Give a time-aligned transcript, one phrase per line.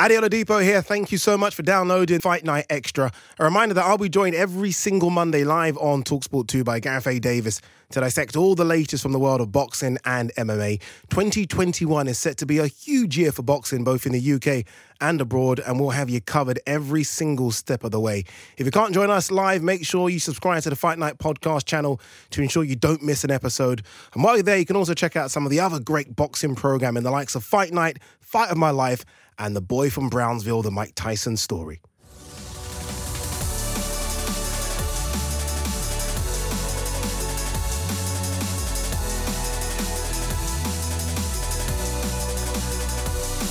[0.00, 0.80] Adi Oladipo here.
[0.80, 3.12] Thank you so much for downloading Fight Night Extra.
[3.38, 7.06] A reminder that I'll be joined every single Monday live on Talksport 2 by Gareth
[7.06, 7.18] A.
[7.18, 10.80] Davis to dissect all the latest from the world of boxing and MMA.
[11.10, 14.64] 2021 is set to be a huge year for boxing, both in the UK
[15.02, 18.24] and abroad, and we'll have you covered every single step of the way.
[18.56, 21.66] If you can't join us live, make sure you subscribe to the Fight Night podcast
[21.66, 23.82] channel to ensure you don't miss an episode.
[24.14, 26.54] And while you're there, you can also check out some of the other great boxing
[26.54, 29.04] programming, the likes of Fight Night, Fight of My Life,
[29.40, 31.80] and The Boy from Brownsville, the Mike Tyson story.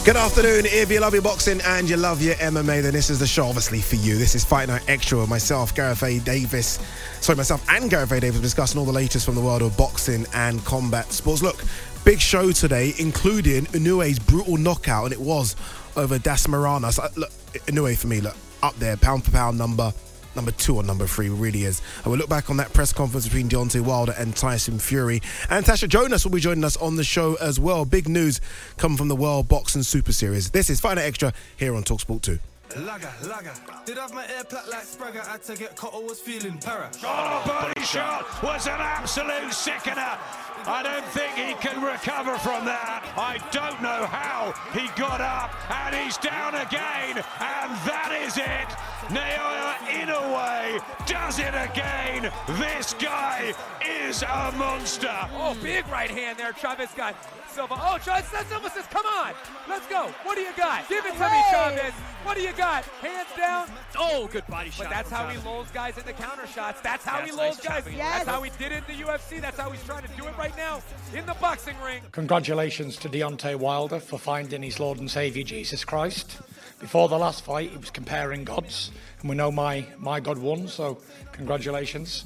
[0.06, 0.66] Good afternoon.
[0.66, 3.46] If you love your boxing and you love your MMA, then this is the show,
[3.46, 4.18] obviously, for you.
[4.18, 6.20] This is Fight Night Extra with myself, Gareth A.
[6.20, 6.80] Davis.
[7.22, 8.20] Sorry, myself and Gareth A.
[8.20, 11.44] Davis discussing all the latest from the world of boxing and combat sports.
[11.44, 11.64] Look,
[12.06, 15.56] big show today, including Inoue's brutal knockout, and it was
[15.96, 16.94] over Dasmariñas.
[16.94, 17.32] So, uh, look,
[17.68, 19.94] Inoue for me, look, up there, pound for pound number
[20.36, 21.82] number two or number three really is.
[21.98, 25.22] And we'll look back on that press conference between Deontay Wilder and Tyson Fury.
[25.50, 27.84] And Tasha Jonas will be joining us on the show as well.
[27.84, 28.40] Big news
[28.78, 30.52] coming from the World Boxing Super Series.
[30.52, 32.40] This is Fight Night Extra here on Talksport 2.
[32.78, 33.54] Lager, lager.
[33.86, 36.92] Did have my air plat like Spragger, had to get caught, was feeling para.
[37.04, 40.18] Oh, body shot was an absolute sickener.
[40.66, 43.04] I don't think he can recover from that.
[43.18, 48.70] I don't know how he got up, and he's down again, and that is it.
[49.10, 52.32] Naoya Inoue does it again.
[52.60, 53.54] This guy
[53.84, 55.10] is a monster.
[55.34, 57.16] Oh, big right hand there, Chavez got
[57.50, 57.76] Silva.
[57.78, 59.34] Oh, Chavez Silva says, come on,
[59.68, 60.08] let's go.
[60.24, 60.88] What do you got?
[60.88, 61.94] Give it to me, Chavez.
[62.24, 62.84] What do you got?
[62.86, 63.70] Hands down.
[63.98, 64.86] Oh, good body shot.
[64.86, 66.82] But that's how he lulls guys into counter shots.
[66.82, 67.86] That's how he lulls guys.
[67.86, 69.42] That's how he did it in the UFC.
[69.42, 70.82] That's how he's trying to do it right now
[71.16, 72.02] in the boxing ring.
[72.12, 76.40] Congratulations to Deontay Wilder for finding his Lord and Saviour Jesus Christ.
[76.80, 80.68] Before the last fight, he was comparing gods, and we know my, my God won,
[80.68, 80.98] so
[81.34, 82.26] congratulations.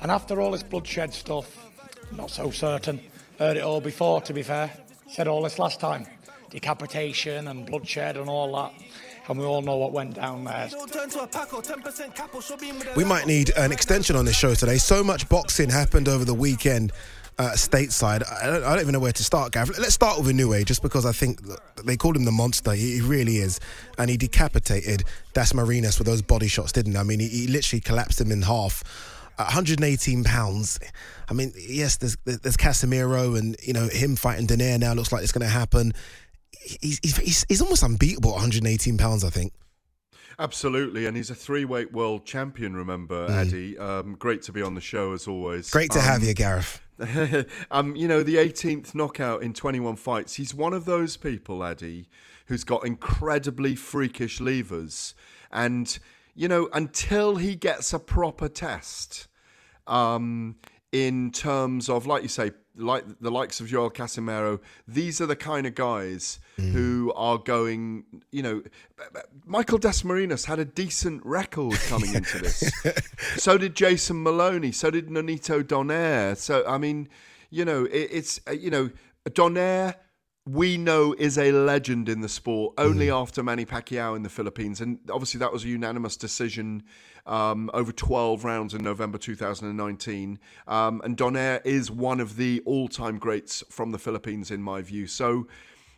[0.00, 1.56] And after all this bloodshed stuff,
[2.16, 3.00] not so certain.
[3.42, 4.70] Heard it all before, to be fair.
[5.08, 6.06] Said all this last time.
[6.50, 8.72] Decapitation and bloodshed and all that.
[9.28, 10.70] And we all know what went down there.
[12.94, 14.78] We might need an extension on this show today.
[14.78, 16.92] So much boxing happened over the weekend.
[17.36, 19.70] Uh, stateside, I don't, I don't, even know where to start, Gav.
[19.76, 21.40] Let's start with a Inoue, just because I think
[21.82, 22.74] they called him the monster.
[22.74, 23.58] He, he really is,
[23.98, 25.02] and he decapitated
[25.34, 26.98] Dasmariñas with those body shots, didn't he?
[26.98, 28.84] I mean, he, he literally collapsed him in half.
[29.36, 30.78] 118 pounds.
[31.28, 35.22] I mean, yes, there's there's Casimero and you know him fighting Donaire now looks like
[35.22, 35.92] it's going to happen.
[36.52, 39.52] He's, he's he's almost unbeatable at 118 pounds, I think.
[40.38, 42.74] Absolutely, and he's a three-weight world champion.
[42.74, 43.30] Remember, mm.
[43.30, 43.78] Addy.
[43.78, 45.70] Um, great to be on the show as always.
[45.70, 46.80] Great to um, have you, Gareth.
[47.70, 50.34] um, you know, the 18th knockout in 21 fights.
[50.34, 52.08] He's one of those people, Addy,
[52.46, 55.14] who's got incredibly freakish levers,
[55.50, 55.98] and
[56.34, 59.28] you know, until he gets a proper test,
[59.86, 60.56] um,
[60.92, 65.36] in terms of, like you say, like the likes of Joel Casimero, these are the
[65.36, 66.70] kind of guys mm.
[66.70, 68.04] who are going.
[68.30, 68.62] You know,
[69.44, 72.70] Michael Dasmariñas had a decent record coming into this.
[73.36, 74.72] so did Jason Moloney.
[74.72, 76.36] So did Nonito Donaire.
[76.36, 77.08] So I mean,
[77.50, 78.90] you know, it, it's uh, you know
[79.28, 79.96] Donaire
[80.44, 83.20] we know is a legend in the sport only mm.
[83.20, 84.80] after Manny Pacquiao in the Philippines.
[84.80, 86.82] And obviously, that was a unanimous decision
[87.26, 90.38] um, over 12 rounds in November 2019.
[90.66, 94.82] Um, and Donaire is one of the all time greats from the Philippines, in my
[94.82, 95.06] view.
[95.06, 95.46] So,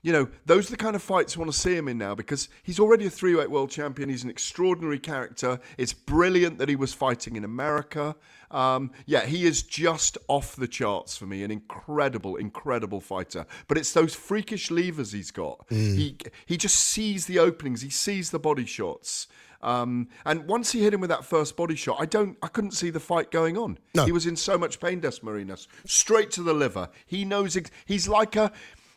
[0.05, 2.15] you know, those are the kind of fights I want to see him in now
[2.15, 4.11] because he's already a three weight world champion.
[4.11, 5.59] He's an extraordinary character.
[5.79, 8.15] It's brilliant that he was fighting in America.
[8.51, 11.43] Um, yeah, he is just off the charts for me.
[11.43, 13.47] An incredible, incredible fighter.
[13.67, 15.67] But it's those freakish levers he's got.
[15.69, 15.97] Mm.
[15.97, 17.81] He he just sees the openings.
[17.81, 19.27] He sees the body shots.
[19.63, 22.73] Um, and once he hit him with that first body shot, I don't, I couldn't
[22.73, 23.79] see the fight going on.
[23.95, 24.05] No.
[24.05, 26.91] He was in so much pain, Dasmariñas, straight to the liver.
[27.07, 28.53] He knows ex- he's like a,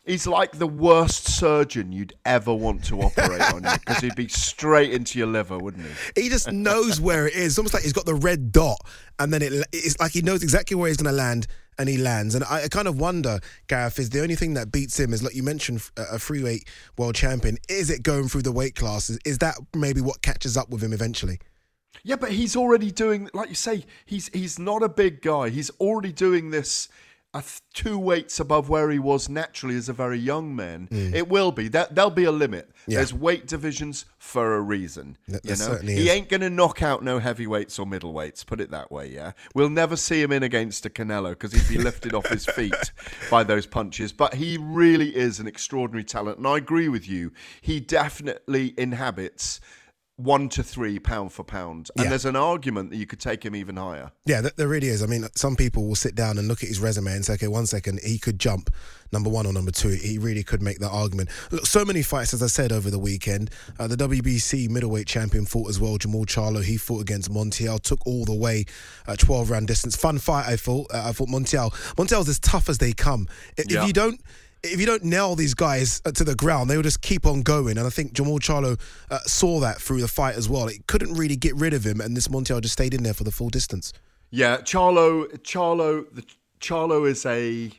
[0.07, 4.27] he's like the worst surgeon you'd ever want to operate on you because he'd be
[4.27, 6.23] straight into your liver, wouldn't he?
[6.23, 7.47] He just knows where it is.
[7.47, 8.79] It's almost like he's got the red dot,
[9.19, 11.97] and then it, it's like he knows exactly where he's going to land, and he
[11.97, 12.33] lands.
[12.33, 15.21] And I, I kind of wonder, Gareth, is the only thing that beats him is
[15.21, 16.67] like you mentioned, a free weight
[16.97, 17.57] world champion.
[17.69, 19.19] Is it going through the weight classes?
[19.25, 21.39] Is that maybe what catches up with him eventually?
[22.03, 25.49] Yeah, but he's already doing, like you say, he's he's not a big guy.
[25.49, 26.89] He's already doing this.
[27.73, 30.87] Two weights above where he was naturally as a very young man.
[30.91, 32.69] It will be that there'll be a limit.
[32.69, 32.73] Mm.
[32.87, 32.95] Yeah.
[32.97, 35.17] There's weight divisions for a reason.
[35.29, 36.09] Th- you know, he is.
[36.09, 38.45] ain't gonna knock out no heavyweights or middleweights.
[38.45, 39.07] Put it that way.
[39.09, 42.45] Yeah, we'll never see him in against a Canelo because he'd be lifted off his
[42.45, 42.91] feet
[43.29, 44.11] by those punches.
[44.11, 47.31] But he really is an extraordinary talent, and I agree with you.
[47.61, 49.59] He definitely inhabits
[50.17, 52.09] one to three pound for pound, and Yeah.
[52.09, 54.11] there's an argument that you could take him even higher.
[54.25, 55.03] Yeah, there really is.
[55.03, 57.47] I mean, some people will sit down and look at his resume and say, okay,
[57.47, 58.71] one second, he could jump
[59.11, 59.89] number one or number two.
[59.89, 61.29] He really could make that argument.
[61.51, 63.51] Look, so many fights, as I said, over the weekend.
[63.79, 65.99] Uh, the WBC middleweight champion fought as well.
[65.99, 68.65] Jermall Charlo, he fought against Montiel, took all the way,
[69.07, 69.95] uh, 12 round distance.
[69.95, 70.87] Fun fight, I thought.
[70.91, 71.71] Uh, I thought Montiel.
[71.95, 73.27] Montiel's as tough as they come.
[73.55, 73.85] If Yeah.
[73.85, 74.19] you don't.
[74.63, 77.41] If you don't nail these guys uh, to the ground, they will just keep on
[77.41, 77.77] going.
[77.77, 80.67] And I think Jermall Charlo uh, saw that through the fight as well.
[80.67, 83.23] It couldn't really get rid of him, and this Montiel just stayed in there for
[83.23, 83.93] the full distance.
[84.29, 86.23] Yeah, Charlo, Charlo, the
[86.59, 87.71] Charlo is a.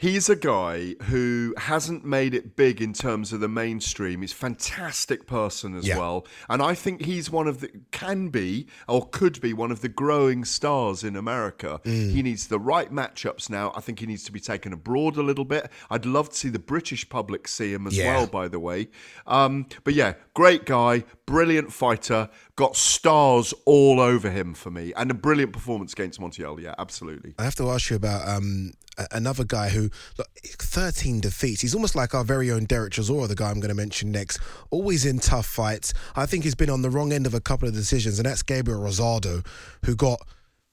[0.00, 4.22] He's a guy who hasn't made it big in terms of the mainstream.
[4.22, 5.98] He's a fantastic person as Yeah.
[5.98, 9.82] well, and I think he's one of the can be or could be one of
[9.82, 11.82] the growing stars in America.
[11.84, 13.74] He needs the right matchups now.
[13.76, 15.70] I think he needs to be taken abroad a little bit.
[15.90, 18.14] I'd love to see the British public see him as Yeah.
[18.14, 18.26] well.
[18.26, 18.88] By the way,
[19.26, 25.10] um, but yeah, great guy, brilliant fighter, got stars all over him for me, and
[25.10, 26.58] a brilliant performance against Montiel.
[26.58, 27.34] Yeah, absolutely.
[27.38, 28.72] I have to ask you about um,
[29.10, 31.60] another guy who, look, 13 defeats.
[31.60, 34.38] He's almost like our very own Derek Chisora, the guy I'm going to mention next.
[34.70, 35.92] Always in tough fights.
[36.16, 38.42] I think he's been on the wrong end of a couple of decisions, and that's
[38.42, 39.46] Gabriel Rosado,
[39.84, 40.20] who got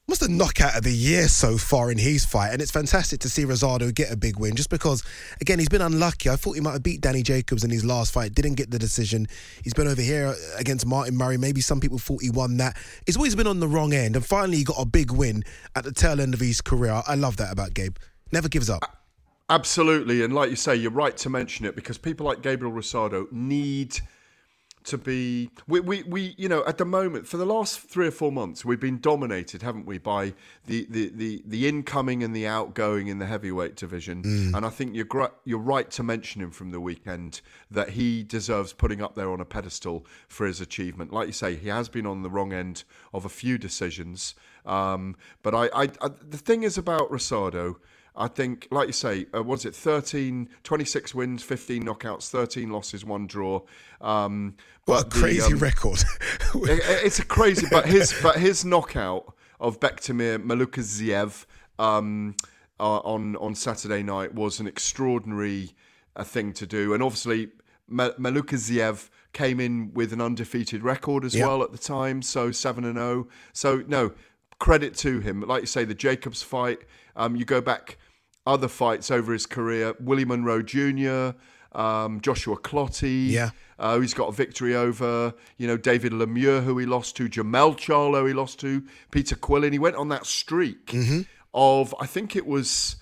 [0.08, 2.54] almost a knockout of the year so far in his fight.
[2.54, 5.04] And it's fantastic to see Rosado get a big win just because,
[5.42, 6.30] again, he's been unlucky.
[6.30, 8.80] I thought he might have beat Danny Jacobs in his last fight, didn't get the
[8.80, 9.28] decision.
[9.64, 11.36] He's been over here against Martin Murray.
[11.36, 12.78] Maybe some people thought he won that.
[13.06, 14.16] He's always been on the wrong end.
[14.16, 15.44] And finally, he got a big win
[15.76, 17.02] at the tail end of his career.
[17.06, 17.98] I love that about Gabe.
[18.32, 18.82] Never gives up.
[19.50, 23.32] Absolutely, and like you say, you're right to mention it because people like Gabriel Rosado
[23.32, 23.98] need
[24.84, 25.50] to be.
[25.68, 28.66] We, we, we, you know, at the moment, for the last three or four months,
[28.66, 30.34] we've been dominated, haven't we, by
[30.66, 34.22] the the the, the incoming and the outgoing in the heavyweight division.
[34.54, 37.40] And I think you're gr- you're right to mention him from the weekend
[37.72, 41.14] that he deserves putting up there on a pedestal for his achievement.
[41.14, 42.84] Like you say, he has been on the wrong end
[43.14, 44.36] of a few decisions.
[44.66, 47.78] Um, but I, I, I, the thing is about Rosado.
[48.20, 53.06] I think, like you say, uh, was it 13, 26 wins, 15 knockouts, 13 losses,
[53.06, 53.62] one draw.
[54.02, 54.56] Um,
[54.86, 56.00] What a the, crazy um, record.
[56.56, 61.46] it- it's a crazy, but his but his knockout of Bektemir Melikuziev
[61.80, 62.36] um,
[62.80, 65.72] uh, on on Saturday night was an extraordinary
[66.16, 67.50] uh, thing to do, and obviously
[67.88, 71.48] Ma- Melikuziev came in with an undefeated record as Yeah.
[71.48, 73.28] well at the time, so seven and zero.
[73.54, 74.12] So no
[74.60, 75.42] credit to him.
[75.42, 76.80] Like you say, the Jacobs fight.
[77.16, 77.98] Um, you go back
[78.48, 79.94] other fights over his career.
[80.00, 81.38] Willie Monroe Jr.,
[81.78, 83.30] um, Joshua Clottey.
[83.30, 83.52] Yeah.
[83.78, 87.76] Uh, he's got a victory over, you know, David Lemieux, who he lost to, Jermall
[87.78, 89.72] Charlo, he lost to, Peter Quillin.
[89.72, 91.22] He went on that streak Mm-hmm.
[91.54, 92.96] of, I think it was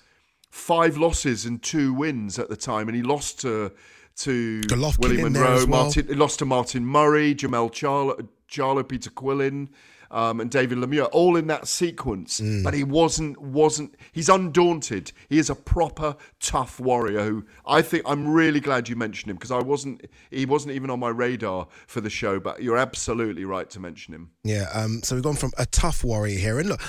[0.50, 3.72] five losses and two wins at the time, and he lost to
[4.16, 5.66] to Golovkin Willie Monroe, well.
[5.66, 9.68] Martin, he lost to Martin Murray, Jermall Charlo, Charlo Peter Quillin.
[10.10, 12.62] Um, and David Lemieux, all in that sequence, Mm.
[12.62, 13.94] but he wasn't wasn't.
[14.12, 15.12] He's undaunted.
[15.28, 17.24] He is a proper tough warrior.
[17.24, 20.02] Who I think I'm really glad you mentioned him because I wasn't.
[20.30, 22.38] He wasn't even on my radar for the show.
[22.40, 24.30] But you're absolutely right to mention him.
[24.44, 26.80] Yeah, um, so we've gone from a tough warrior here, and look,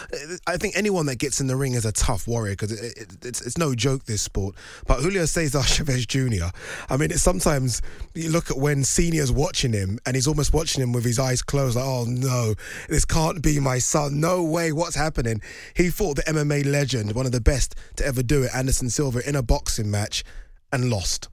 [0.45, 3.25] I think anyone that gets in the ring is a tough warrior because it, it,
[3.25, 4.55] it's it's no joke this sport.
[4.85, 6.47] But Julio Cesar Chavez Jr.
[6.89, 7.81] I mean, it's sometimes
[8.13, 11.41] you look at when seniors watching him, and he's almost watching him with his eyes
[11.41, 12.53] closed, like, oh no,
[12.89, 14.19] this can't be my son.
[14.19, 15.41] No way, what's happening?
[15.75, 19.27] He fought the MMA legend, one of the best to ever do it, Anderson Silva,
[19.27, 20.23] in a boxing match,
[20.71, 21.29] and lost.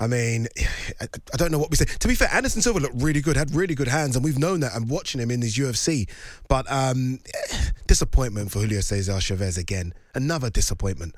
[0.00, 0.48] I mean,
[1.00, 1.84] I, don't know what we say.
[1.84, 4.60] To be fair, Anderson Silva looked really good, had really good hands, and we've known
[4.60, 4.72] that.
[4.74, 6.08] I'm watching him in his UFC,
[6.48, 7.20] but um,
[7.86, 9.92] disappointment for Julio Cesar Chavez again.
[10.14, 11.14] Another disappointment.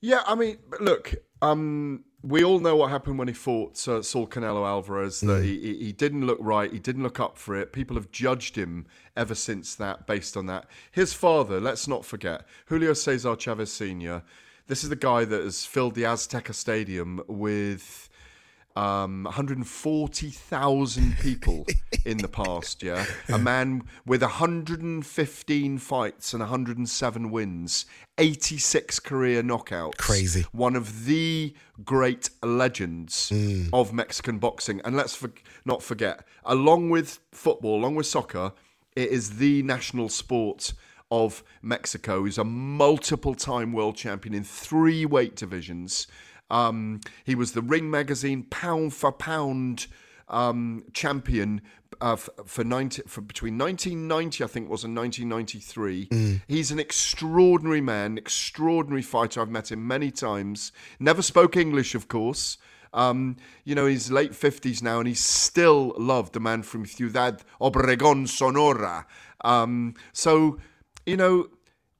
[0.00, 4.26] Yeah, I mean, look, um, we all know what happened when he fought uh, Saul
[4.26, 5.20] Canelo Alvarez.
[5.20, 6.72] That he, he he didn't look right.
[6.72, 7.72] He didn't look up for it.
[7.72, 8.86] People have judged him
[9.16, 10.66] ever since that, based on that.
[10.90, 14.22] His father, let's not forget, Julio Cesar Chavez Sr.
[14.66, 18.09] This is the guy that has filled the Azteca Stadium with
[18.76, 21.66] um, 140,000 people
[22.04, 23.04] in the past, yeah?
[23.28, 27.86] A man with 115 fights and 107 wins,
[28.18, 29.96] 86 career knockouts.
[29.96, 30.46] Crazy.
[30.52, 33.32] One of the great legends
[33.72, 34.80] of Mexican boxing.
[34.84, 35.32] And let's for-
[35.64, 38.52] not forget, along with football, along with soccer,
[38.96, 40.72] it is the national sport
[41.10, 42.24] of Mexico.
[42.24, 46.06] He's a multiple time world champion in three weight divisions.
[46.50, 49.86] Um, he was the Ring Magazine pound for pound
[50.28, 51.60] um, champion
[52.00, 56.08] uh, for 90, for between 1990, I think, it was and 1993.
[56.48, 59.40] He's an extraordinary man, extraordinary fighter.
[59.40, 60.72] I've met him many times.
[60.98, 62.58] Never spoke English, of course.
[62.92, 67.42] Um, you know, he's late 50s now and he's still loved, the man from Ciudad
[67.60, 69.06] Obregón, Sonora.
[69.42, 70.58] Um, so,
[71.06, 71.48] you know,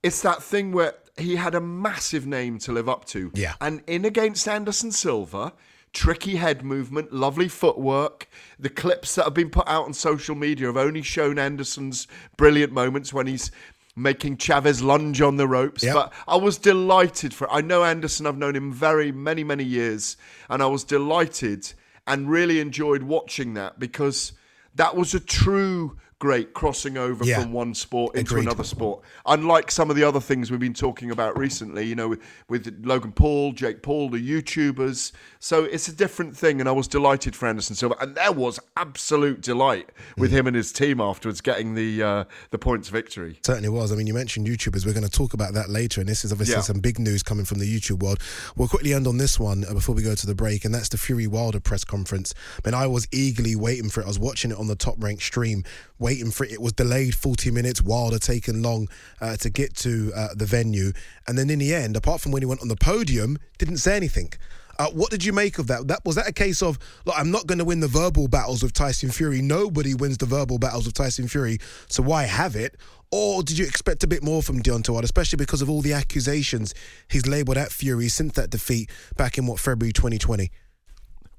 [0.03, 3.31] it's that thing where he had a massive name to live up to.
[3.35, 3.55] Yeah.
[3.61, 5.53] And in against Anderson Silva,
[5.93, 8.29] tricky head movement, lovely footwork.
[8.59, 12.73] The clips that have been put out on social media have only shown Anderson's brilliant
[12.73, 13.51] moments when he's
[13.97, 15.83] making Chavez lunge on the ropes.
[15.83, 15.95] Yep.
[15.95, 17.51] But I was delighted for it.
[17.53, 20.17] I know Anderson, I've known him very many, many years,
[20.49, 21.73] and I was delighted
[22.07, 24.33] and really enjoyed watching that because
[24.75, 27.41] that was a true great crossing over Yeah.
[27.43, 28.45] from one sport into Agreed.
[28.45, 29.01] another sport.
[29.27, 32.83] Unlike some of the other things we've been talking about recently, you know, with, with
[32.85, 35.13] Logan Paul, Jake Paul, the YouTubers.
[35.39, 38.61] So it's a different thing, and I was delighted for Anderson Silva, and there was
[38.77, 43.41] absolute delight with him and his team afterwards getting the uh, the points victory.
[43.45, 43.91] Certainly was.
[43.91, 44.85] I mean, you mentioned YouTubers.
[44.85, 46.61] We're going to talk about that later, and this is obviously Yeah.
[46.61, 48.21] some big news coming from the YouTube world.
[48.57, 50.91] We'll quickly end on this one uh, before we go to the break, and that's
[50.91, 52.35] the Fury Wilder press conference.
[52.63, 54.05] I mean, I was eagerly waiting for it.
[54.05, 55.65] I was watching it on the top rank stream,
[55.99, 56.53] waiting for it.
[56.53, 57.83] It was delayed 40 minutes.
[57.83, 58.89] Wilder taking long
[59.21, 60.93] uh, to get to uh, the venue,
[61.27, 63.97] and then in the end, apart from when he went on the podium, didn't say
[63.97, 64.33] anything.
[64.79, 65.87] Uh, what did you make of that?
[65.89, 68.63] That was that a case of look, I'm not going to win the verbal battles
[68.63, 69.43] with Tyson Fury.
[69.43, 72.77] Nobody wins the verbal battles with Tyson Fury, so why have it?
[73.13, 75.93] Or did you expect a bit more from Deontay Wilder, especially because of all the
[75.93, 76.75] accusations
[77.09, 80.51] he's labelled at Fury since that defeat back in what February 2020?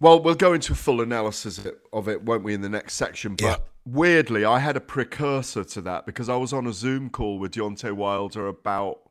[0.01, 3.35] Well, we'll go into a full analysis of it, won't we, in the next section?
[3.35, 3.55] But Yeah.
[3.85, 7.51] weirdly, I had a precursor to that because I was on a Zoom call with
[7.51, 9.01] Deontay Wilder about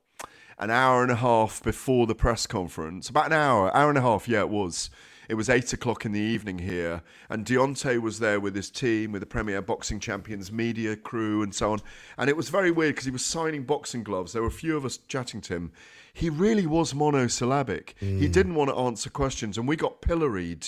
[0.59, 3.09] an hour and a half before the press conference.
[3.09, 4.91] About an hour, hour and a half, yeah, it was.
[5.29, 9.13] It was eight o'clock in the evening here, and Deontay was there with his team,
[9.13, 11.83] with the Premier Boxing Champions media crew, and so on.
[12.19, 14.33] And it was very weird because he was signing boxing gloves.
[14.33, 15.73] There were a few of us chatting to him.
[16.13, 17.95] He really was monosyllabic.
[17.99, 18.33] He mm.
[18.33, 20.67] didn't want to answer questions, and we got pilloried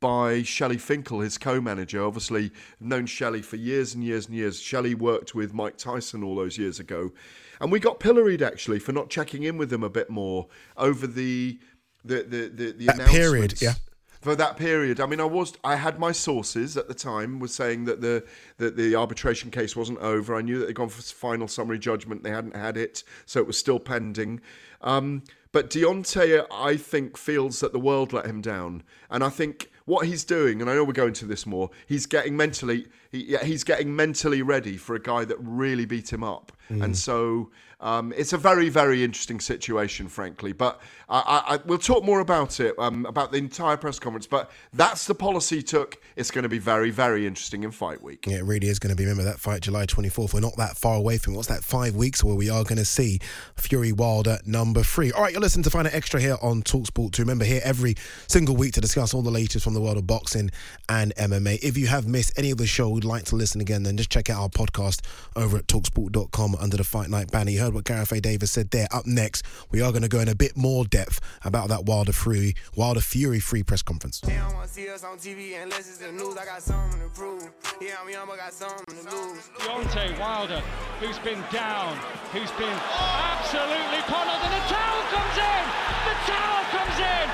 [0.00, 2.04] by Shelly Finkel, his co-manager.
[2.04, 2.46] Obviously,
[2.80, 4.60] I've known Shelly for years and years and years.
[4.60, 7.12] Shelly worked with Mike Tyson all those years ago,
[7.60, 11.06] and we got pilloried actually for not checking in with him a bit more over
[11.06, 11.58] the
[12.04, 13.74] the the the, the That period, yeah.
[14.22, 17.52] For that period, I mean, I was I had my sources at the time was
[17.52, 18.24] saying that the
[18.58, 20.36] that the arbitration case wasn't over.
[20.36, 22.22] I knew that they'd gone for final summary judgment.
[22.22, 24.40] They hadn't had it, so it was still pending.
[24.80, 29.70] Um, but Deontay, I think, feels that the world let him down, and I think
[29.84, 31.70] what he's doing, and I know we're going to this more.
[31.88, 36.12] He's getting mentally, he, yeah, he's getting mentally ready for a guy that really beat
[36.12, 37.50] him up, and so
[37.82, 40.52] um, it's a very, very interesting situation, frankly.
[40.52, 44.26] But I, I, we'll talk more about it, um, about the entire press conference.
[44.26, 45.98] But that's the policy he took.
[46.16, 48.26] It's going to be very, very interesting in fight week.
[48.26, 49.04] Yeah, it really is going to be.
[49.04, 50.32] Remember that fight, July 24th.
[50.32, 51.36] We're not that far away from it.
[51.36, 53.18] What's that, five weeks where we are going to see
[53.56, 55.10] Fury Wilder number three.
[55.12, 57.22] All right, you're listening to Fight Night Extra here on Talksport 2.
[57.22, 57.96] Remember, here every
[58.28, 60.50] single week to discuss all the latest from the world of boxing
[60.88, 61.58] and MMA.
[61.62, 64.10] If you have missed any of the show, would like to listen again, then just
[64.10, 65.00] check out our podcast
[65.36, 67.50] over at talksport.com under the Fight Night banner.
[67.50, 68.20] You heard what Gareth A.
[68.20, 68.86] Davis said there.
[68.92, 72.12] Up next, we are going to go in a bit more depth about that Wilder
[72.12, 74.20] Fury, Wilder Fury free press conference.
[74.20, 76.36] They don't wanna see us on TV unless it's the news.
[76.36, 77.50] I got something to prove.
[77.80, 79.48] Yeah, I'm young, but got something to lose.
[79.58, 80.62] Deontay Wilder,
[81.00, 81.96] who's been down,
[82.32, 85.64] who's been absolutely ponned, and the towel comes in!
[86.06, 87.26] The towel comes in!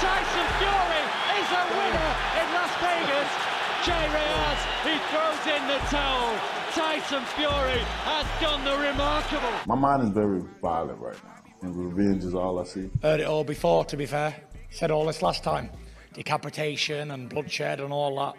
[0.00, 1.04] Tyson Fury
[1.40, 3.30] is a winner in Las Vegas!
[3.84, 6.59] Jay Reyes, he throws in the towel.
[6.72, 9.50] Tyson Fury has done the remarkable.
[9.66, 12.88] My mind is very violent right now, and revenge is all I see.
[13.02, 14.34] Heard it all before, to be fair.
[14.70, 15.70] Said all this last time.
[16.12, 18.34] decapitation and bloodshed and all that.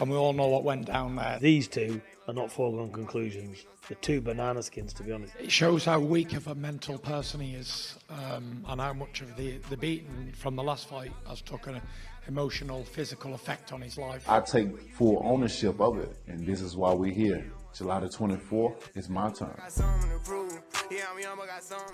[0.00, 1.38] And we all know what went down there.
[1.40, 3.64] These two are not foregone conclusions.
[3.88, 5.34] The two banana skins, to be honest.
[5.40, 9.34] It shows how weak of a mental person he is um, and how much of
[9.36, 11.82] the, the beating from the last fight has taken an
[12.26, 14.28] emotional, physical effect on his life.
[14.28, 17.50] I take full ownership of it, and this is why we're here.
[17.74, 19.54] July the 24th is my turn.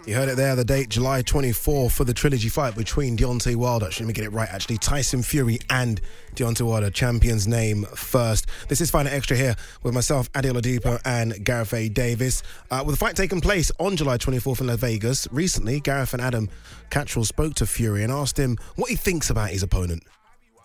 [0.07, 3.87] You heard it there, the date, July 24 for the trilogy fight between Deontay Wilder.
[3.87, 4.79] Actually, let me get it right, actually.
[4.79, 6.01] Tyson Fury and
[6.37, 8.47] Deontay Wilder, champion's name first.
[8.69, 11.89] This is Fight Night Extra here with myself, Adi Oladipo, and Gareth A.
[11.89, 12.43] Davis.
[12.71, 16.23] Uh, with the fight taking place on July 24th in Las Vegas, recently, Gareth and
[16.23, 16.49] Adam
[16.91, 20.03] Catterall spoke to Fury and asked him what he thinks about his opponent.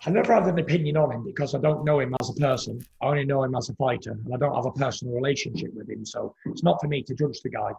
[0.05, 2.79] I never had an opinion on him because I don't know him as a person.
[3.01, 5.89] I only know him as a fighter, and I don't have a personal relationship with
[5.89, 6.05] him.
[6.05, 7.71] So it's not for me to judge the guy.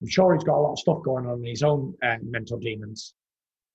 [0.00, 2.58] I'm sure he's got a lot of stuff going on in his own uh, mental
[2.58, 3.14] demons.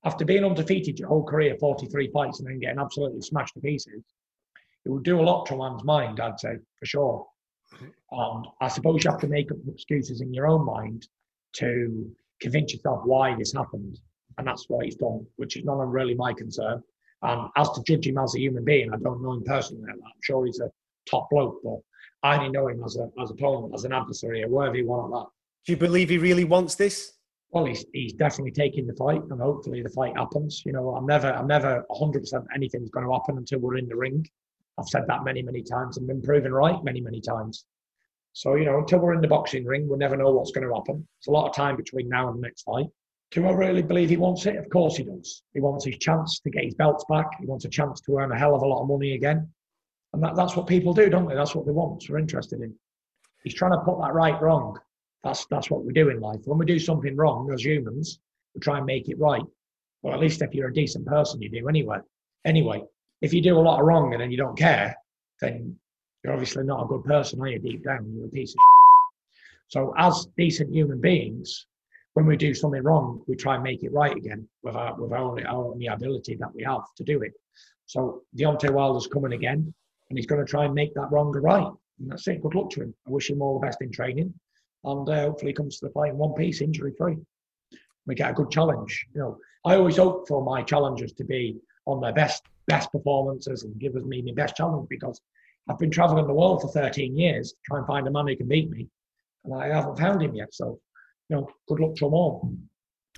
[0.05, 4.03] After being undefeated your whole career, 43 fights, and then getting absolutely smashed to pieces,
[4.85, 7.25] it would do a lot to one's mind, I'd say, for sure.
[8.11, 11.07] And I suppose you have to make up excuses in your own mind
[11.53, 13.99] to convince yourself why this happened.
[14.37, 16.83] And that's what he's done, which is not really my concern.
[17.23, 19.89] Um, as to judge him as a human being, I don't know him personally.
[19.89, 20.69] I'm sure he's a
[21.09, 21.79] top bloke, but
[22.21, 25.05] I only know him as a as a opponent, as an adversary, a worthy one
[25.05, 25.27] at that.
[25.65, 27.13] Do you believe he really wants this?
[27.51, 30.63] Well, he's he's definitely taking the fight, and hopefully the fight happens.
[30.65, 33.87] You know, I'm never I'm never 100 percent anything's going to happen until we're in
[33.87, 34.27] the ring.
[34.77, 37.65] I've said that many many times and been proven right many many times.
[38.33, 40.73] So you know, until we're in the boxing ring, we'll never know what's going to
[40.73, 41.07] happen.
[41.19, 42.87] It's a lot of time between now and the next fight.
[43.33, 44.57] Do I really believe he wants it?
[44.57, 45.41] Of course he does.
[45.55, 47.25] He wants his chance to get his belts back.
[47.39, 49.49] He wants a chance to earn a hell of a lot of money again.
[50.13, 51.33] And that, that's what people do, don't they?
[51.33, 52.05] That's what they want.
[52.07, 52.75] We're interested in.
[53.43, 54.77] He's trying to put that right wrong.
[55.23, 56.41] That's that's what we do in life.
[56.45, 58.19] When we do something wrong as humans,
[58.53, 59.41] we try and make it right.
[60.03, 61.99] Well, at least if you're a decent person, you do anyway.
[62.45, 62.83] Anyway,
[63.21, 64.95] if you do a lot of wrong and then you don't care,
[65.41, 65.75] then
[66.23, 67.57] you're obviously not a good person, are you?
[67.57, 68.59] Deep down, you're a piece of.
[68.59, 69.69] Shit.
[69.69, 71.65] So, as decent human beings,
[72.13, 75.11] when we do something wrong, we try and make it right again with our with
[75.11, 77.33] our only, our only ability that we have to do it.
[77.85, 79.73] So Deontay Wilder's coming again,
[80.09, 81.71] and he's going to try and make that wrong right.
[81.99, 82.41] And that's it.
[82.41, 82.93] Good luck to him.
[83.07, 84.33] I wish him all the best in training,
[84.83, 87.17] and uh, hopefully he comes to the fight in one piece, injury free.
[88.05, 89.05] We get a good challenge.
[89.13, 93.63] You know, I always hope for my challengers to be on their best best performances
[93.63, 95.19] and give us me my best challenge because
[95.69, 98.35] I've been traveling the world for 13 years to try and find a man who
[98.35, 98.87] can beat me,
[99.45, 100.53] and I haven't found him yet.
[100.53, 100.79] So
[101.33, 102.53] know, good luck to them all.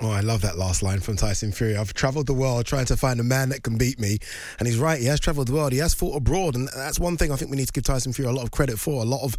[0.02, 1.78] Oh, I love that last line from Tyson Fury.
[1.78, 4.18] I've traveled the world trying to find a man that can beat me.
[4.60, 5.72] And he's right, he has traveled the world.
[5.72, 6.56] He has fought abroad.
[6.56, 8.52] And that's one thing I think we need to give Tyson Fury a lot of
[8.52, 9.02] credit for.
[9.02, 9.38] A lot of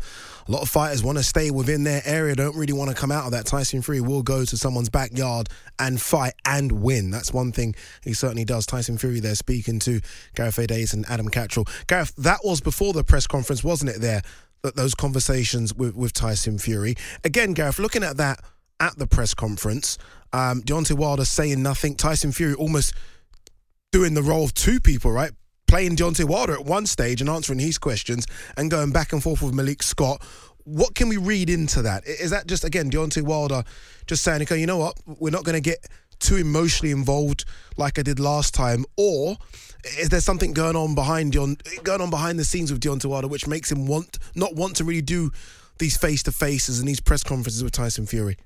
[0.48, 3.12] a lot of fighters want to stay within their area, don't really want to come
[3.12, 3.44] out of that.
[3.44, 7.10] Tyson Fury will go to someone's backyard and fight and win.
[7.10, 8.64] That's one thing he certainly does.
[8.64, 10.00] Tyson Fury there speaking to
[10.34, 10.66] Gareth A.
[10.66, 11.66] Davis and Adam Catterall.
[11.86, 14.22] Gareth, that was before the press conference, wasn't it, there?
[14.62, 16.94] Those conversations with, with Tyson Fury.
[17.24, 18.40] Again, Gareth, looking at that
[18.80, 19.98] at the press conference.
[20.32, 21.94] Um, Deontay Wilder saying nothing.
[21.94, 22.94] Tyson Fury almost
[23.92, 25.32] doing the role of two people, right?
[25.66, 29.42] Playing Deontay Wilder at one stage and answering his questions and going back and forth
[29.42, 30.22] with Malik Scott.
[30.64, 32.06] What can we read into that?
[32.06, 33.64] Is that just, again, Deontay Wilder
[34.06, 34.98] just saying, okay, you know what?
[35.06, 35.86] We're not going to get
[36.18, 37.44] too emotionally involved
[37.76, 38.84] like I did last time?
[38.96, 39.36] Or
[39.98, 43.28] is there something going on behind Deont- going on behind the scenes with Deontay Wilder
[43.28, 45.30] which makes him want not want to really do
[45.78, 48.36] these face to faces and these press conferences with Tyson Fury?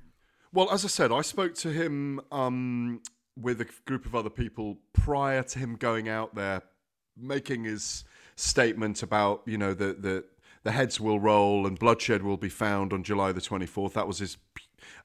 [0.52, 3.02] Well, as I said, I spoke to him um,
[3.40, 6.62] with a group of other people prior to him going out there,
[7.16, 8.04] making his
[8.36, 10.24] statement about you know the the
[10.62, 13.94] the heads will roll and bloodshed will be found on July the twenty fourth.
[13.94, 14.36] That was his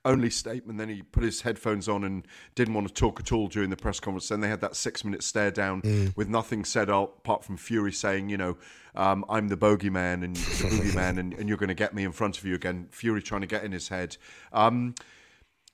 [0.04, 0.80] only statement.
[0.80, 3.76] Then he put his headphones on and didn't want to talk at all during the
[3.76, 4.30] press conference.
[4.30, 6.16] Then they had that six minute stare down mm.
[6.16, 8.58] with nothing said apart from Fury saying, you know,
[8.96, 12.14] um, I'm the bogeyman and the boogeyman and, and, you're going to get me in
[12.14, 12.88] front of you again.
[12.92, 14.16] Fury trying to get in his head.
[14.54, 14.96] Um,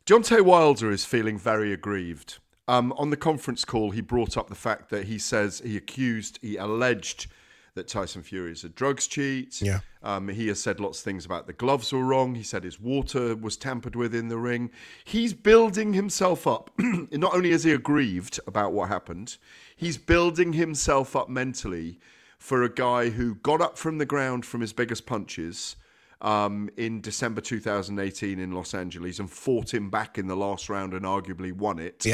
[0.05, 2.39] Deontay Wilder is feeling very aggrieved.
[2.67, 6.39] Um, on the conference call, he brought up the fact that he says he accused,
[6.41, 7.27] he alleged
[7.75, 9.61] that Tyson Fury is a drugs cheat.
[9.61, 9.79] Yeah.
[10.03, 12.35] Um, he has said lots of things about the gloves were wrong.
[12.35, 14.71] He said his water was tampered with in the ring.
[15.05, 16.71] He's building himself up.
[16.79, 19.37] Not only is he aggrieved about what happened,
[19.75, 21.99] he's building himself up mentally
[22.37, 25.75] for a guy who got up from the ground from his biggest punches
[26.21, 30.93] um, in December 2018 in Los Angeles and fought him back in the last round
[30.93, 32.05] and arguably won it.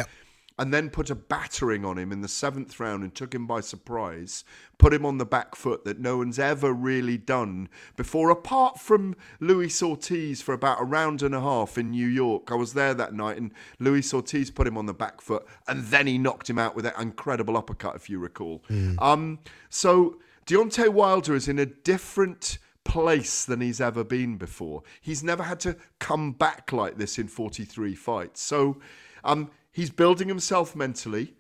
[0.60, 3.60] And then put a battering on him in the seventh round and took him by
[3.60, 4.44] surprise,
[4.80, 9.16] put him on the back foot that no one's ever really done before, apart from
[9.40, 12.52] Luis Ortiz for about a round and a half in New York.
[12.52, 15.84] I was there that night, and Luis Ortiz put him on the back foot, and
[15.86, 18.64] then he knocked him out with that incredible uppercut, if you recall.
[18.98, 19.38] Um,
[19.70, 20.18] so
[20.48, 24.82] Deontay Wilder is in a different place than he's ever been before.
[25.02, 28.42] He's never had to come back like this in 43 fights.
[28.42, 28.80] So
[29.26, 31.36] um, he's building himself mentally.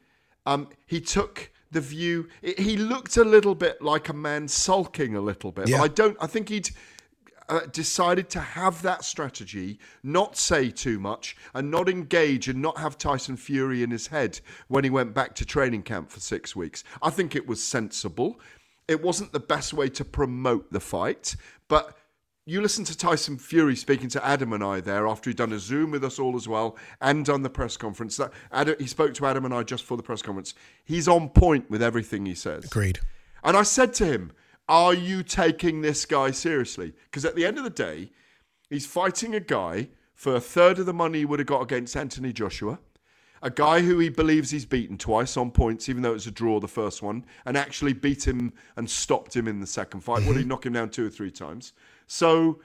[0.46, 2.28] Um, he took the view.
[2.42, 5.70] He looked a little bit like a man sulking a little bit.
[5.70, 5.82] Yeah.
[5.82, 6.18] I don't.
[6.22, 6.70] I think he'd.
[7.50, 12.78] Uh, decided to have that strategy, not say too much, and not engage and not
[12.78, 16.58] have Tyson Fury in his head when he went back to training camp for six
[16.58, 16.84] weeks.
[17.02, 18.38] I think it was sensible.
[18.88, 21.36] It wasn't the best way to promote the fight,
[21.68, 21.98] but
[22.48, 25.60] you listen to Tyson Fury speaking to Adam and I there after he'd done a
[25.60, 28.16] Zoom with us all as well and done the press conference.
[28.16, 30.54] That Adam, he spoke to Adam and I just for the press conference.
[30.86, 32.64] He's on point with everything he says.
[32.64, 33.00] Agreed.
[33.44, 34.32] And I said to him,
[34.70, 36.94] Are you taking this guy seriously?
[37.12, 38.12] Because at the end of the day,
[38.70, 41.98] he's fighting a guy for a third of the money he would have got against
[41.98, 42.80] Anthony Joshua.
[43.42, 46.32] A guy who he believes he's beaten twice on points, even though it was a
[46.32, 50.26] draw the first one, and actually beat him and stopped him in the second fight.
[50.26, 50.50] Would he mm-hmm.
[50.50, 51.74] knock him down two or three times?
[52.08, 52.60] So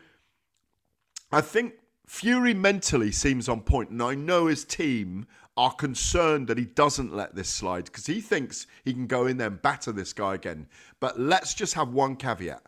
[1.31, 1.75] I think
[2.07, 7.15] Fury mentally seems on point, and I know his team are concerned that he doesn't
[7.15, 10.35] let this slide because he thinks he can go in there and batter this guy
[10.35, 10.67] again.
[11.01, 12.63] But let's just have one caveat: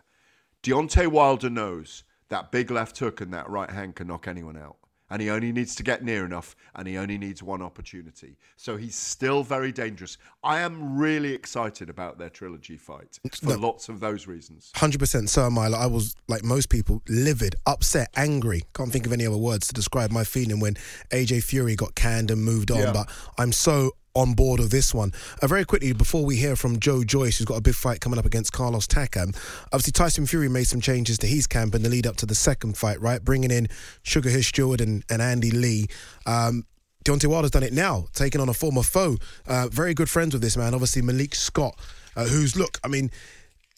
[0.62, 4.76] Deontay Wilder knows that big left hook and that right hand can knock anyone out.
[5.14, 8.36] And he only needs to get near enough, and he only needs one opportunity.
[8.56, 10.18] So he's still very dangerous.
[10.42, 13.54] I am really excited about their trilogy fight for No.
[13.54, 14.72] lots of those reasons.
[14.74, 15.30] Hundred percent.
[15.30, 15.68] So am I.
[15.68, 18.64] Like, I was like most people, livid, upset, angry.
[18.74, 20.74] Can't think of any other words to describe my feeling when
[21.12, 22.78] AJ Fury got canned and moved on.
[22.78, 22.92] Yeah.
[22.92, 25.12] But I'm so on board of this one.
[25.42, 28.18] Uh, very quickly, before we hear from Joe Joyce, who's got a big fight coming
[28.18, 29.36] up against Carlos Takam,
[29.72, 32.34] obviously Tyson Fury made some changes to his camp in the lead up to the
[32.34, 33.24] second fight, right?
[33.24, 33.68] Bringing in
[34.04, 35.88] SugarHill Steward and, and Andy Lee.
[36.26, 36.64] Um,
[37.04, 39.18] Deontay Wilder's done it now, taking on a former foe.
[39.46, 41.78] Uh, very good friends with this man, obviously Malik Scott,
[42.16, 43.10] uh, who's look, I mean,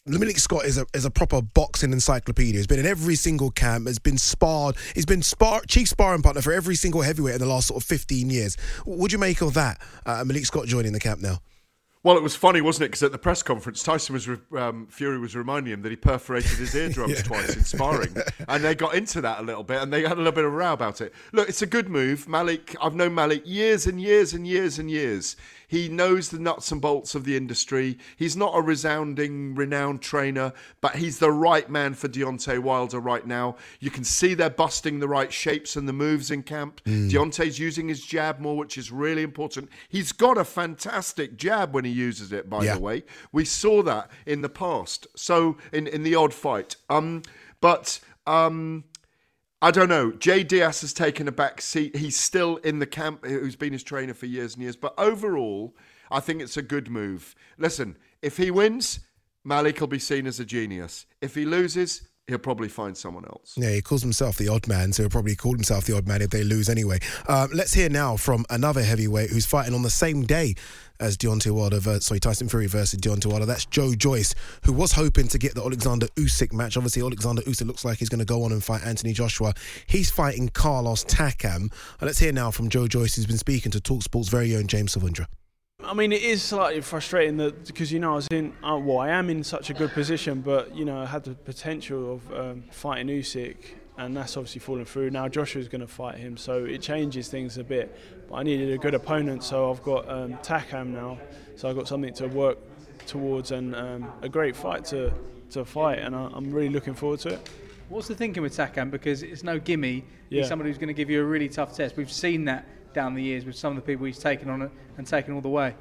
[0.07, 2.55] Malik Scott is a is a proper boxing encyclopedia.
[2.55, 3.87] He's been in every single camp.
[3.87, 4.77] Has been sparred.
[4.95, 7.87] He's been spar chief sparring partner for every single heavyweight in the last sort of
[7.87, 8.55] fifteen years.
[8.85, 9.81] What would you make of that?
[10.05, 11.39] Uh, Malik Scott joining the camp now.
[12.03, 12.89] Well, it was funny, wasn't it?
[12.89, 15.97] Because at the press conference, Tyson was re- um, Fury was reminding him that he
[15.97, 18.15] perforated his eardrums twice in sparring,
[18.47, 20.53] and they got into that a little bit, and they had a little bit of
[20.53, 21.13] a row about it.
[21.33, 22.77] Look, it's a good move, Malik.
[22.81, 25.35] I've known Malik years and years and years and years.
[25.67, 27.97] He knows the nuts and bolts of the industry.
[28.15, 33.27] He's not a resounding, renowned trainer, but he's the right man for Deontay Wilder right
[33.27, 33.57] now.
[33.81, 36.81] You can see they're busting the right shapes and the moves in camp.
[36.85, 39.69] Deontay's using his jab more, which is really important.
[39.89, 42.75] He's got a fantastic jab when he uses it, by Yeah.
[42.75, 43.03] the way.
[43.33, 45.05] We saw that in the past.
[45.15, 46.77] So in, in the odd fight.
[46.89, 47.23] Um,
[47.59, 48.85] but um,
[49.61, 50.11] I don't know.
[50.11, 51.95] Jay Deas has taken a back seat.
[51.95, 54.75] He's still in the camp, who's been his trainer for years and years.
[54.75, 55.75] But overall,
[56.11, 57.33] I think it's a good move.
[57.57, 58.99] Listen, if he wins,
[59.43, 61.07] Malik will be seen as a genius.
[61.21, 63.55] If he loses, he'll probably find someone else.
[63.57, 66.21] Yeah, he calls himself the odd man, so he'll probably call himself the odd man
[66.21, 66.99] if they lose anyway.
[67.27, 70.55] Um, let's hear now from another heavyweight who's fighting on the same day
[70.99, 73.45] as Deontay Wilder, sorry, Tyson Fury versus Deontay Wilder.
[73.45, 74.33] That's Joe Joyce,
[74.63, 76.77] who was hoping to get the Alexander Usyk match.
[76.77, 79.53] Obviously, Alexander Usyk looks like he's going to go on and fight Anthony Joshua.
[79.85, 81.71] He's fighting Carlos Takam.
[82.01, 84.95] Uh, let's hear now from Joe Joyce, who's been speaking to Talksport's very own James
[84.95, 85.27] Savundra.
[85.83, 88.97] I mean, it is slightly frustrating that because you know I was in, uh, well,
[88.97, 92.33] I am in such a good position, but you know I had the potential of
[92.33, 93.57] um, fighting Usyk,
[93.97, 95.09] and that's obviously fallen through.
[95.09, 97.97] Now Joshua's going to fight him, so it changes things a bit.
[98.29, 101.17] But I needed a good opponent, so I've got um, Takam now,
[101.55, 102.57] so I've got something to work
[103.05, 105.13] towards and um, a great fight to
[105.51, 107.49] to fight, and I, I'm really looking forward to it.
[107.89, 108.91] What's the thinking with Takam?
[108.91, 110.03] Because it's no gimme.
[110.29, 110.41] Yeah.
[110.41, 111.95] He's somebody who's going to give you a really tough test.
[111.95, 115.07] We've seen that down the years with some of the people he's taken on and
[115.07, 115.73] taken all the way.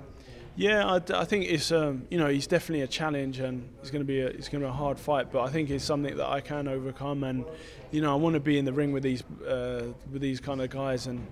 [0.59, 4.07] Yeah, I, think it's um, you know he's definitely a challenge and it's going to
[4.07, 6.27] be a, it's going to be a hard fight, but I think it's something that
[6.27, 7.45] I can overcome and
[7.91, 10.63] you know I want to be in the ring with these uh, with these kind
[10.63, 11.27] of guys and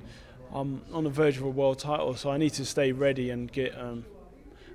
[0.53, 3.51] I'm on the verge of a world title, so I need to stay ready and
[3.51, 4.05] get um,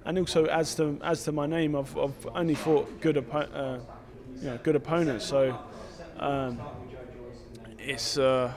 [0.04, 3.80] and also as to as to my name, I've, I've only fought good oppo- uh,
[4.38, 5.56] you know good opponents, so
[6.18, 6.60] um,
[7.78, 8.52] it's uh,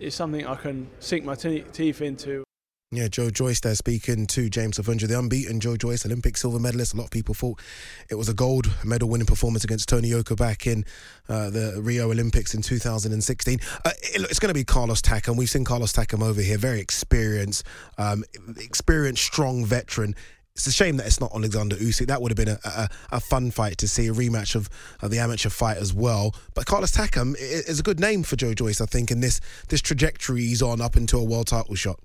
[0.00, 2.47] it's something I can sink my te- teeth into.
[2.90, 6.94] Yeah, Joe Joyce there speaking to James Savundra, the unbeaten Joe Joyce, Olympic silver medalist.
[6.94, 7.60] A lot of people thought
[8.08, 10.86] it was a gold medal winning performance against Tony Yoka back in
[11.28, 13.60] uh, the Rio Olympics in 2016.
[13.84, 15.36] Uh, it, it's going to be Carlos Takam.
[15.36, 17.66] We've seen Carlos Takam over here, very experienced,
[17.98, 18.24] um,
[18.56, 20.14] experienced, strong veteran.
[20.54, 22.06] It's a shame that it's not Alexander Usyk.
[22.06, 24.70] That would have been a, a, a fun fight to see, a rematch of,
[25.02, 26.34] of the amateur fight as well.
[26.54, 29.82] But Carlos Takam is a good name for Joe Joyce, I think, in this this
[29.82, 32.00] trajectory he's on up into a world title shot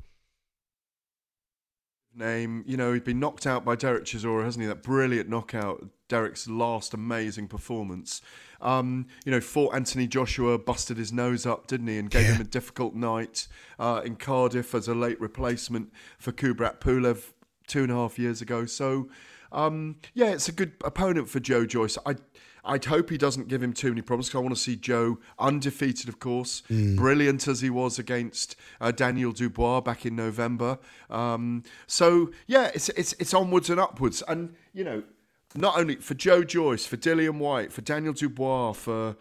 [2.17, 2.63] name.
[2.67, 4.67] You know, he'd been knocked out by Derek Chisora, hasn't he?
[4.67, 8.21] That brilliant knockout, Derek's last amazing performance.
[8.61, 11.97] Um, you know, fought Anthony Joshua, busted his nose up, didn't he?
[11.97, 12.35] And gave yeah.
[12.35, 13.47] him a difficult night
[13.77, 17.33] uh, in Cardiff as a late replacement for Kubrat Pulev
[17.67, 18.65] two and a half years ago.
[18.65, 19.09] So,
[19.51, 21.97] um, yeah, it's a good opponent for Joe Joyce.
[22.05, 22.15] I
[22.65, 25.19] I'd hope he doesn't give him too many problems because I want to see Joe
[25.37, 26.95] undefeated, of course, mm.
[26.95, 30.79] brilliant as he was against uh, Daniel Dubois back in November.
[31.09, 35.03] Um, so yeah, it's it's it's onwards and upwards, and you know,
[35.55, 39.17] not only for Joe Joyce, for Dillian Whyte, for Daniel Dubois, for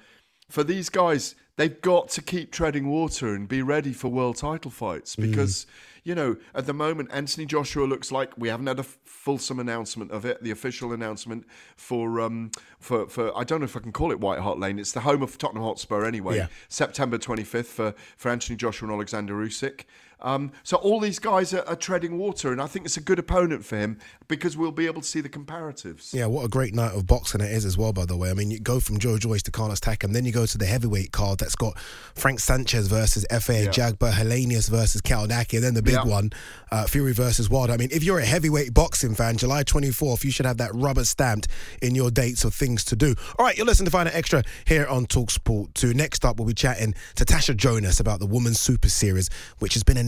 [0.49, 4.71] for these guys, they've got to keep treading water and be ready for world title
[4.71, 5.29] fights mm.
[5.29, 5.65] because.
[5.65, 5.71] Mm
[6.05, 10.11] you know, at the moment, Anthony Joshua looks like we haven't had a fulsome announcement
[10.11, 13.93] of it, the official announcement for um for for I don't know if I can
[13.93, 14.79] call it White Hart Lane.
[14.79, 16.39] It's the home of Tottenham Hotspur anyway.
[16.39, 16.47] Yeah.
[16.69, 19.85] September 25th for for Anthony Joshua and Alexander Usyk.
[20.23, 23.19] Um, so all these guys are, are, treading water, and I think it's a good
[23.19, 26.15] opponent for him because we'll be able to see the comparatives.
[26.15, 27.93] Yeah, what a great night of boxing it is as well.
[27.93, 30.33] By the way, I mean you go from Joe Joyce to Carlos Takam, then you
[30.33, 31.79] go to the heavyweight card that's got
[32.15, 33.67] Frank Sanchez versus Fa yeah.
[33.67, 36.05] Ajagba, Helenius versus Kownacki, and then the big yeah.
[36.05, 36.31] one,
[36.71, 37.73] uh, Fury versus Wilder.
[37.73, 41.05] I mean, if you're a heavyweight boxing fan, July 24th, you should have that rubber
[41.05, 41.49] stamped
[41.81, 43.15] in your dates of things to do.
[43.39, 45.95] All right, you're listening to Night Extra here on Talksport 2.
[45.95, 49.83] Next up, we'll be chatting to Tasha Jonas about the Women's Super Series, which has
[49.83, 49.97] been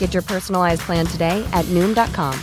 [0.00, 2.34] Get your personalized plan today at noom.com.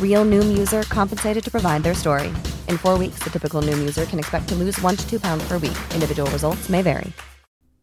[0.00, 2.28] Real noom user compensated to provide their story.
[2.68, 5.48] In four weeks, the typical noom user can expect to lose one to two pounds
[5.48, 5.78] per week.
[5.94, 7.10] Individual results may vary.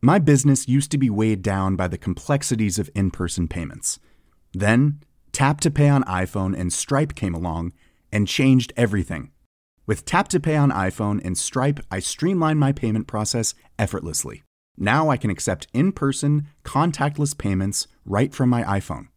[0.02, 4.00] My business used to be weighed down by the complexities of in person payments.
[4.54, 5.00] Then,
[5.32, 7.74] Tap to Pay on iPhone and Stripe came along
[8.12, 9.32] and changed everything.
[9.86, 14.44] With Tap to Pay on iPhone and Stripe, I streamlined my payment process effortlessly.
[14.78, 19.08] Now I can accept in person, contactless payments right from my iPhone.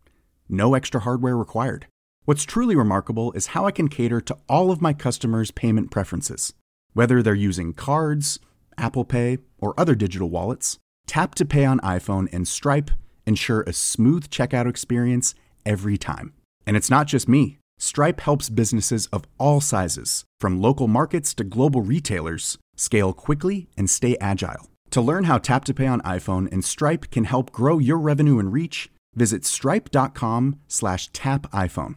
[0.49, 1.87] No extra hardware required.
[2.27, 6.53] What's truly remarkable is how I can cater to all of my customers' payment preferences.
[6.93, 8.39] Whether they're using cards,
[8.77, 12.91] Apple Pay, or other digital wallets, Tap to Pay on iPhone and Stripe
[13.27, 16.35] ensure a smooth checkout experience every time.
[16.67, 17.59] And it's not just me.
[17.79, 23.89] Stripe helps businesses of all sizes, from local markets to global retailers, scale quickly and
[23.89, 24.72] stay agile.
[24.93, 28.39] To learn how Tap to Pay on iPhone and Stripe can help grow your revenue
[28.39, 31.95] and reach, visit stripe.com slash tap iPhone.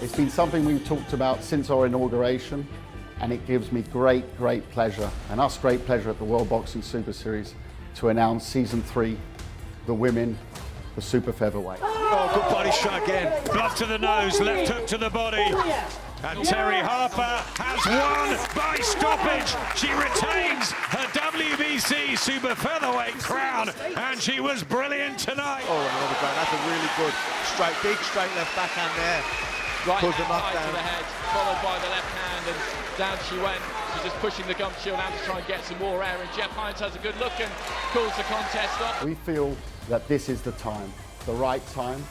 [0.00, 2.64] It's been something we've talked about since our inauguration,
[3.20, 6.80] and it gives me great, great pleasure, and us great pleasure at the World Boxing
[6.80, 7.54] Super Series
[7.96, 9.18] to announce season three,
[9.86, 10.38] the women
[10.98, 11.78] the super featherweight.
[11.80, 13.30] Oh, good body shot again.
[13.54, 15.46] Blood to the nose, left hook to the body.
[16.26, 19.54] And Terri Harper has won by stoppage.
[19.78, 25.62] She retains her WBC super featherweight crown, and she was brilliant tonight.
[25.70, 26.34] Oh, another ground.
[26.34, 27.14] That's a really good
[27.54, 29.22] straight, big straight left backhand there.
[29.86, 32.58] Right Pulls hand right to the head, followed by the left hand, and
[32.98, 33.62] down she went.
[33.94, 36.28] She's just pushing the gum shield out to try and get some more air, and
[36.34, 37.46] Jeff Hinds has a good look and
[37.94, 39.04] calls the contest off.
[39.06, 39.54] We feel
[39.88, 40.92] that this is the time,
[41.26, 42.02] the right time.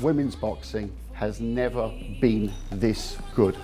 [0.00, 3.56] Women's boxing has never been this good.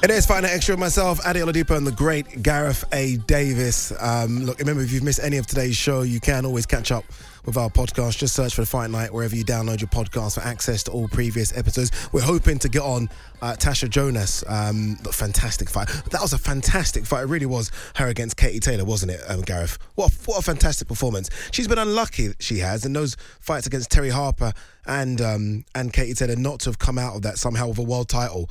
[0.00, 3.16] It is Night Extra myself, Adi Oladipo, and the great Gareth A.
[3.16, 3.92] Davis.
[3.98, 7.04] Um, look, remember, if you've missed any of today's show, you can always catch up
[7.44, 8.18] with our podcast.
[8.18, 11.08] Just search for the Fight Night wherever you download your podcast for access to all
[11.08, 11.90] previous episodes.
[12.12, 13.08] We're hoping to get on
[13.42, 14.44] uh, Tasha Jonas.
[14.46, 15.88] Um, fantastic fight.
[16.12, 17.22] That was a fantastic fight.
[17.22, 19.78] It really was her against Katie Taylor, wasn't it, um, Gareth?
[19.96, 21.28] What a, what a fantastic performance.
[21.50, 24.52] She's been unlucky, she has, in those fights against Terri Harper
[24.86, 27.82] and um, and Katie Taylor not to have come out of that somehow with a
[27.82, 28.48] world title.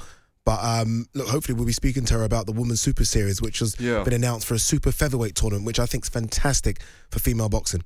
[0.47, 3.59] But um, look, hopefully we'll be speaking to her about the Women's Super Series, which
[3.59, 4.05] has Yeah.
[4.05, 6.79] been announced for a super featherweight tournament, which I think is fantastic
[7.11, 7.83] for female boxing.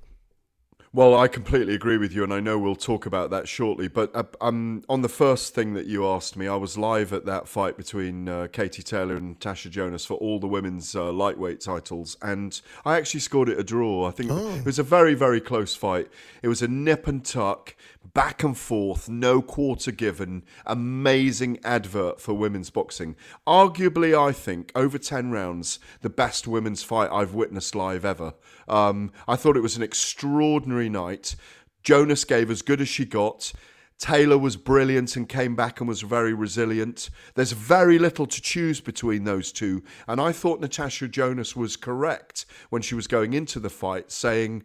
[0.93, 3.88] Well, I completely agree with you, and I know we'll talk about that shortly.
[3.88, 7.26] But uh, um, on the first thing that you asked me, I was live at
[7.26, 11.62] that fight between uh, Katie Taylor and Tasha Jonas for all the women's uh, lightweight
[11.62, 14.06] titles, and I actually scored it a draw.
[14.06, 16.10] I think it was a very, very close fight.
[16.43, 17.74] It was a nip and tuck,
[18.13, 20.43] back and forth, no quarter given.
[20.65, 23.15] Amazing advert for women's boxing.
[23.47, 28.34] Arguably, I think over ten rounds, the best women's fight I've witnessed live ever.
[28.67, 31.36] Um, I thought it was an extraordinary night.
[31.84, 33.54] Jonas gave as good as she got.
[33.97, 37.12] Taylor was brilliant and came back and was very resilient.
[37.36, 39.84] There's very little to choose between those two.
[40.08, 44.63] And I thought Natasha Jonas was correct when she was going into the fight, saying,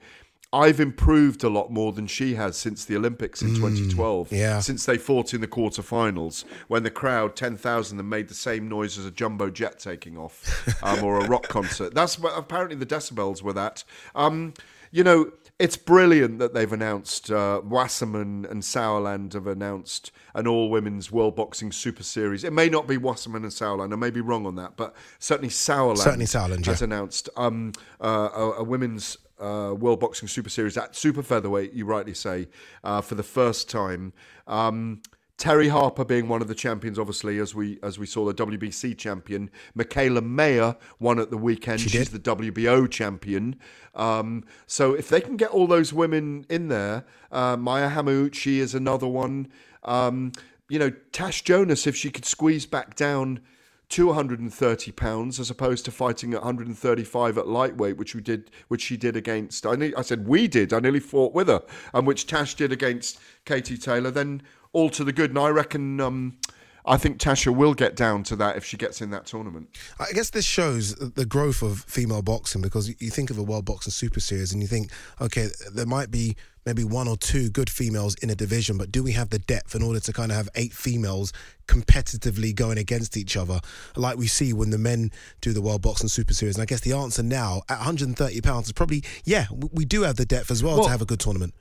[0.52, 4.32] I've improved a lot more than she has since the Olympics in 2012.
[4.32, 4.60] yeah.
[4.60, 8.68] Since they fought in the quarterfinals, when the crowd, 10,000 of them, made the same
[8.68, 11.94] noise as a jumbo jet taking off um, or a rock concert.
[11.94, 13.82] That's what apparently the decibels were that.
[14.14, 14.54] Um,
[14.92, 20.70] you know, it's brilliant that they've announced, uh, Wasserman and Sauerland have announced an all
[20.70, 22.44] women's World Boxing Super Series.
[22.44, 25.48] It may not be Wasserman and Sauerland, I may be wrong on that, but certainly
[25.48, 26.84] Sauerland, Certainly Sauerland, has yeah.
[26.84, 31.72] announced um, uh, a, a women's uh, World Boxing Super Series at super featherweight.
[31.72, 32.48] You rightly say
[32.84, 34.12] uh, for the first time.
[34.46, 35.02] Um,
[35.38, 38.96] Terri Harper being one of the champions, obviously, as we as we saw the WBC
[38.96, 39.50] champion.
[39.76, 41.80] Mikaela Mayer won at the weekend.
[41.80, 42.22] She She's did.
[42.22, 43.56] the WBO champion.
[43.94, 48.74] Um, so if they can get all those women in there, uh, Maiva Hamadouche is
[48.74, 49.48] another one.
[49.84, 50.32] Um,
[50.70, 53.40] you know, Tash Jonas, if she could squeeze back down
[53.88, 58.82] to 130 pounds as opposed to fighting at 135 at lightweight, which we did, which
[58.82, 59.64] she did against.
[59.64, 60.72] I, ne- I said we did.
[60.72, 61.62] I nearly fought with her,
[61.94, 64.10] and which Tash did against Katie Taylor.
[64.10, 65.30] Then all to the good.
[65.30, 66.00] And I reckon.
[66.00, 66.38] Um,
[66.86, 69.68] I think Tasha will get down to that if she gets in that tournament.
[69.98, 73.64] I guess this shows the growth of female boxing because you think of a World
[73.64, 77.70] Boxing Super Series and you think, okay, there might be maybe one or two good
[77.70, 80.36] females in a division, but do we have the depth in order to kind of
[80.36, 81.32] have eight females
[81.68, 83.60] competitively going against each other,
[83.96, 86.56] like we see when the men do the World Boxing Super Series?
[86.56, 90.16] And I guess the answer now at 130 pounds is probably, yeah, we- do have
[90.16, 91.54] the depth as well, Well- to have a good tournament.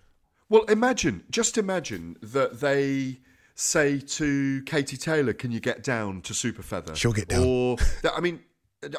[0.50, 3.20] Well, imagine, just imagine that they
[3.56, 7.44] say to Katie Taylor, "Can you get down to super feather?" She'll get down.
[7.46, 8.42] Or that, I mean,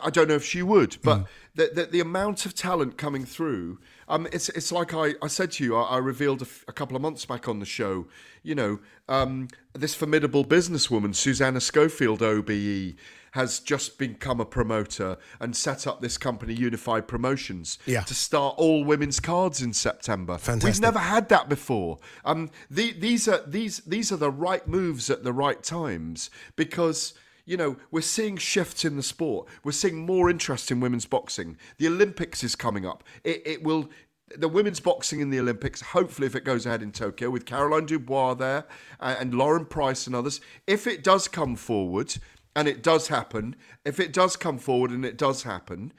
[0.02, 1.26] I don't know if she would, but Mm.
[1.54, 5.50] the, the the amount of talent coming through, um, it's it's like I, I said
[5.52, 8.06] to you, I, I revealed a, f- a couple of months back on the show.
[8.42, 12.94] You know, um, this formidable businesswoman, Susanna Schofield, OBE.
[13.32, 18.00] Has just become a promoter and set up this company, Unified Promotions, Yeah.
[18.04, 20.38] to start all women's cards in September.
[20.64, 21.98] We've never had that before.
[22.24, 27.12] Um, the, these are these these are the right moves at the right times because
[27.46, 29.48] you know we're seeing shifts in the sport.
[29.64, 31.56] We're seeing more interest in women's boxing.
[31.78, 33.02] The Olympics is coming up.
[33.24, 33.88] It, it will.
[34.36, 37.86] The women's boxing in the Olympics, hopefully, if it goes ahead in Tokyo with Caroline
[37.86, 38.64] Dubois there
[38.98, 42.16] uh, and Lauren Price and others, if it does come forward
[42.56, 43.54] and it does happen,
[43.84, 45.92] if it does come forward and it does happen,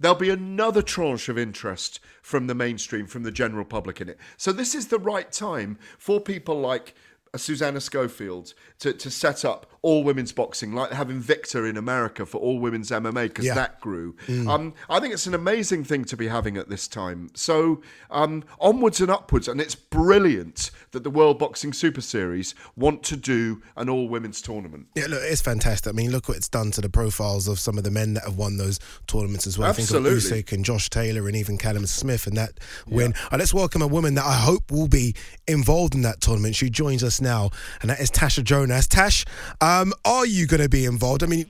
[0.00, 4.18] there'll be another tranche of interest from the mainstream, from the general public in it.
[4.38, 6.94] So this is the right time for people like
[7.34, 12.26] uh, Susanna Schofield to, to set up all women's boxing, like having Victor in America
[12.26, 13.54] for all women's MMA, because Yeah.
[13.54, 14.14] that grew.
[14.26, 14.48] Mm.
[14.48, 17.30] Um, I think it's an amazing thing to be having at this time.
[17.34, 23.02] So um, onwards and upwards, and it's brilliant that the World Boxing Super Series want
[23.04, 24.86] to do an all women's tournament.
[24.96, 25.92] Yeah, look, it's fantastic.
[25.92, 28.24] I mean, look what it's done to the profiles of some of the men that
[28.24, 29.68] have won those tournaments as well.
[29.68, 30.18] Absolutely.
[30.20, 33.14] Think of Usyk and Josh Taylor and even Callum Smith and that win.
[33.30, 35.14] Uh, let's welcome a woman that I hope will be
[35.46, 36.56] involved in that tournament.
[36.56, 37.50] She joins us now,
[37.80, 38.86] and that is Tasha Jonas.
[38.86, 39.24] Tash,
[39.60, 41.22] um, are you going to be involved?
[41.22, 41.44] I mean,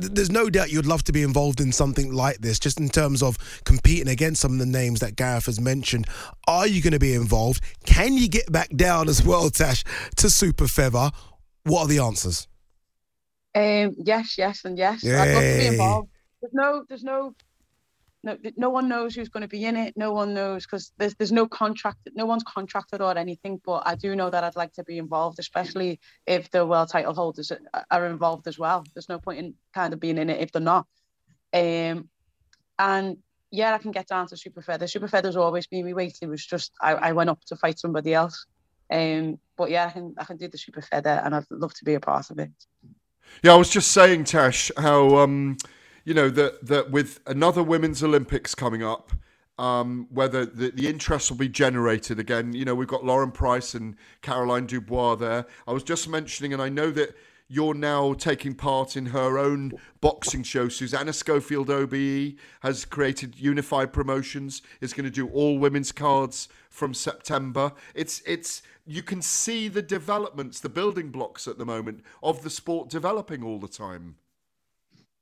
[0.00, 2.88] th- there's no doubt you'd love to be involved in something like this, just in
[2.88, 6.06] terms of competing against some of the names that Gareth has mentioned.
[6.46, 7.62] Are you going to be involved?
[7.84, 9.84] Can you get back down as well, Tash,
[10.16, 11.10] to Super Feather?
[11.64, 12.48] What are the answers?
[13.54, 15.04] Um, yes, yes, and yes.
[15.04, 16.08] I'd love to be involved.
[16.40, 17.34] There's no, there's no
[18.24, 19.96] no, no one knows who's going to be in it.
[19.96, 21.98] No one knows because there's there's no contract.
[22.14, 23.60] No one's contracted or anything.
[23.64, 27.14] But I do know that I'd like to be involved, especially if the world title
[27.14, 27.52] holders
[27.90, 28.84] are involved as well.
[28.94, 30.86] There's no point in kind of being in it if they're not.
[31.52, 32.08] Um,
[32.78, 33.18] and
[33.50, 34.88] yeah, I can get down to super feather.
[34.88, 36.18] Super feather's always been my weight.
[36.20, 38.46] It was just I, I went up to fight somebody else.
[38.90, 41.84] Um, but yeah, I can I can do the super feather, and I'd love to
[41.84, 42.50] be a part of it.
[43.42, 45.58] Yeah, I was just saying, Tash, how um,
[46.08, 49.12] you know that that with another women's Olympics coming up,
[49.58, 52.54] um, whether the, the interest will be generated again.
[52.54, 55.44] You know, we've got Lauren Price and Caroline Dubois there.
[55.66, 57.14] I was just mentioning, and I know that
[57.46, 60.70] you're now taking part in her own boxing show.
[60.70, 64.62] Susannah Schofield OBE has created Unified Promotions.
[64.80, 67.72] Is going to do all women's cards from September.
[67.94, 72.48] It's it's you can see the developments, the building blocks at the moment of the
[72.48, 74.16] sport developing all the time.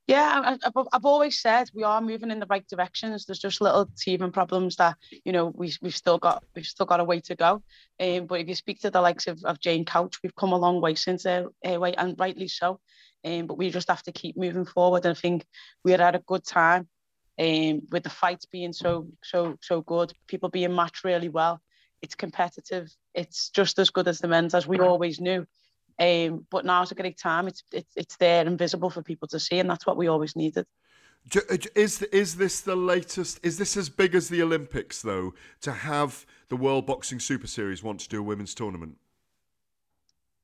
[0.06, 3.26] Yeah, I, I've, always said we are moving in the right directions.
[3.26, 7.00] There's just little teething problems that you know we we've still got we've still got
[7.00, 7.62] a way to go.
[7.98, 10.58] Um, but if you speak to the likes of, of Jane Couch, we've come a
[10.58, 12.78] long way since her way, and rightly so.
[13.24, 15.04] Um, but we just have to keep moving forward.
[15.04, 15.44] And I think
[15.84, 16.88] we're at a good time.
[17.38, 21.60] Um, with the fights being so so so good, people being matched really well.
[22.00, 22.88] It's competitive.
[23.12, 25.46] It's just as good as the men's as we always knew.
[25.98, 27.48] Um, but now's a great time.
[27.48, 30.36] It's, it's it's there and visible for people to see, and that's what we always
[30.36, 30.66] needed.
[31.34, 33.40] Uh, is is this the latest?
[33.42, 35.34] Is this as big as the Olympics though?
[35.62, 38.96] To have the World Boxing Super Series want to do a women's tournament?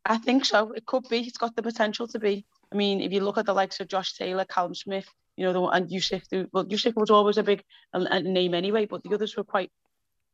[0.05, 0.72] I think so.
[0.72, 1.20] It could be.
[1.20, 2.44] It's got the potential to be.
[2.72, 5.53] I mean, if you look at the likes of Josh Taylor, Callum Smith, you know,
[5.53, 6.48] the, and Usyk.
[6.53, 9.70] Well, Usyk was always a big a name anyway, but the others were quite,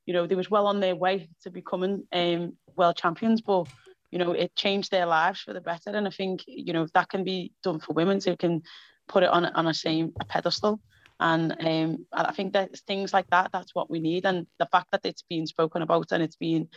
[0.06, 3.40] you know, they was well on their way to becoming um, world champions.
[3.40, 3.66] But
[4.10, 5.90] you know, it changed their lives for the better.
[5.90, 8.62] And I think, you know, if that can be done for women, so you can
[9.08, 10.80] put it on on a same a pedestal.
[11.20, 14.24] And um, I think that things like that, that's what we need.
[14.24, 16.68] And the fact that it's being spoken about and it's being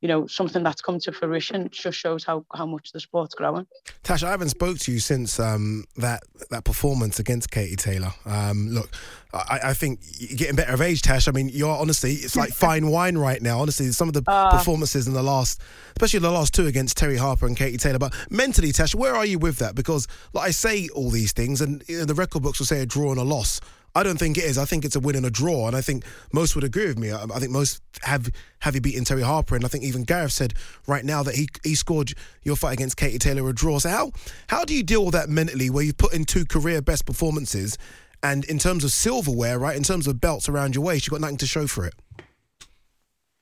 [0.00, 3.66] you know something that's come to fruition just shows how, how much the sport's growing.
[4.02, 8.12] Tash, I haven't spoke to you since um, that that performance against Katie Taylor.
[8.26, 8.90] Um, look,
[9.32, 11.28] I, I, think you're getting better of age, Tash.
[11.28, 13.60] I mean, you're honestly, it's like fine wine right now.
[13.60, 15.60] Honestly, some of the uh, performances in the last,
[15.96, 17.98] especially the last two against Terri Harper and Katie Taylor.
[17.98, 19.74] But mentally, Tash, where are you with that?
[19.74, 22.82] Because like I say all these things, and you know, the record books will say
[22.82, 23.60] a draw and a loss.
[23.96, 24.58] I don't think it is.
[24.58, 26.98] I think it's a win and a draw, and I think most would agree with
[26.98, 27.12] me.
[27.12, 28.28] I, I think most have
[28.58, 30.52] have you beaten Terri Harper, and I think even Gareth said
[30.86, 33.78] right now that he he scored your fight against Katie Taylor a draw.
[33.78, 34.12] So how
[34.48, 37.78] how do you deal with that mentally, where you've put in two career best performances,
[38.22, 41.22] and in terms of silverware, right, in terms of belts around your waist, you've got
[41.22, 41.94] nothing to show for it.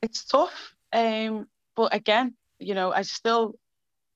[0.03, 3.57] It's tough, um, but again, you know, I still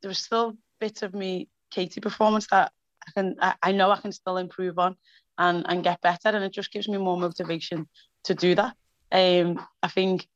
[0.03, 2.71] there's still bits of me Katie performance that
[3.09, 4.97] I can I, I know I can still improve on
[5.39, 6.29] and, and get better.
[6.29, 7.89] And it just gives me more motivation
[8.25, 8.75] to do that.
[9.11, 10.29] Um, I think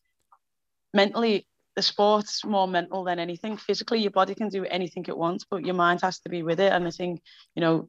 [0.95, 3.57] mentally, the sport's more mental than anything.
[3.57, 6.61] Physically, your body can do anything it wants, but your mind has to be with
[6.61, 6.73] it.
[6.73, 7.23] And I think,
[7.55, 7.89] you know,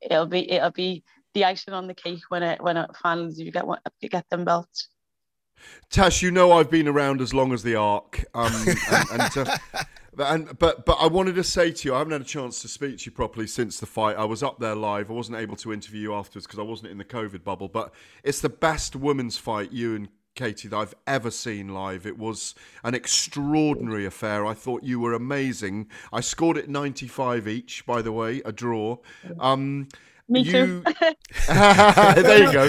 [0.00, 1.02] it'll be it'll be
[1.32, 3.64] the icing on the cake when it when it finally you get
[4.00, 4.88] you get them belts.
[5.90, 9.60] Tash, you know I've been around as long as the Ark, um, and, and to,
[10.18, 12.68] and, but but I wanted to say to you, I haven't had a chance to
[12.68, 14.16] speak to you properly since the fight.
[14.16, 15.10] I was up there live.
[15.10, 17.68] I wasn't able to interview you afterwards because I wasn't in the COVID bubble.
[17.68, 17.92] But
[18.22, 22.06] it's the best women's fight you and Katie that I've ever seen live.
[22.06, 24.44] It was an extraordinary affair.
[24.44, 25.88] I thought you were amazing.
[26.12, 28.98] I scored it 95 each, by the way, a draw.
[29.38, 29.88] Um,
[30.28, 30.52] me you...
[30.52, 30.84] too.
[31.48, 32.68] there you go.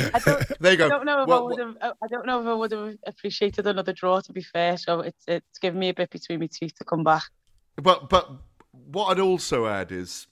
[0.59, 0.85] there you go.
[0.85, 1.75] I don't know if well, I would have.
[1.81, 4.19] I don't know if I would have appreciated another draw.
[4.21, 7.03] To be fair, so it's it's given me a bit between my teeth to come
[7.03, 7.23] back.
[7.75, 8.29] But but
[8.71, 10.27] what I'd also add is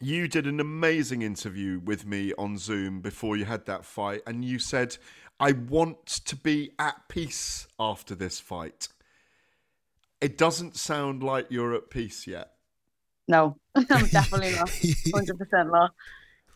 [0.00, 4.44] you did an amazing interview with me on Zoom before you had that fight, and
[4.44, 4.96] you said,
[5.38, 8.88] "I want to be at peace after this fight."
[10.20, 12.52] It doesn't sound like you're at peace yet.
[13.28, 14.70] No, I'm definitely not.
[15.14, 15.92] Hundred percent not.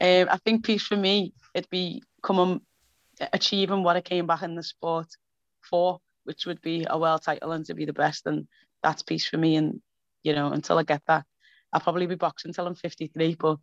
[0.03, 2.61] Um, I think peace for me, it'd be coming,
[3.33, 5.07] achieving what I came back in the sport
[5.63, 8.27] for, which would be a world title and to be the best.
[8.27, 8.49] And
[8.83, 9.55] that's peace for me.
[9.55, 9.81] And,
[10.25, 11.25] you know, until I get that,
[11.73, 13.37] I'll probably be boxing until I'm 53.
[13.37, 13.59] But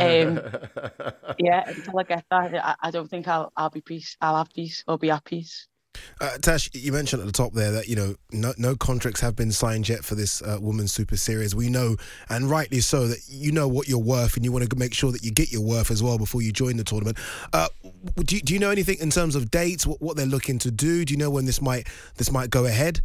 [0.00, 0.40] um,
[1.38, 4.16] yeah, until I get that, I, I don't think I'll, I'll be peace.
[4.22, 5.68] I'll have peace or be at peace.
[6.20, 9.36] Uh, Tash, you mentioned at the top there that you know no, no contracts have
[9.36, 11.54] been signed yet for this uh, Women's Super Series.
[11.54, 11.96] We know,
[12.28, 15.12] and rightly so, that you know what you're worth, and you want to make sure
[15.12, 17.18] that you get your worth as well before you join the tournament.
[17.52, 17.68] Uh,
[18.16, 19.86] do, you, do you know anything in terms of dates?
[19.86, 21.04] What, what they're looking to do?
[21.04, 23.00] Do you know when this might this might go ahead?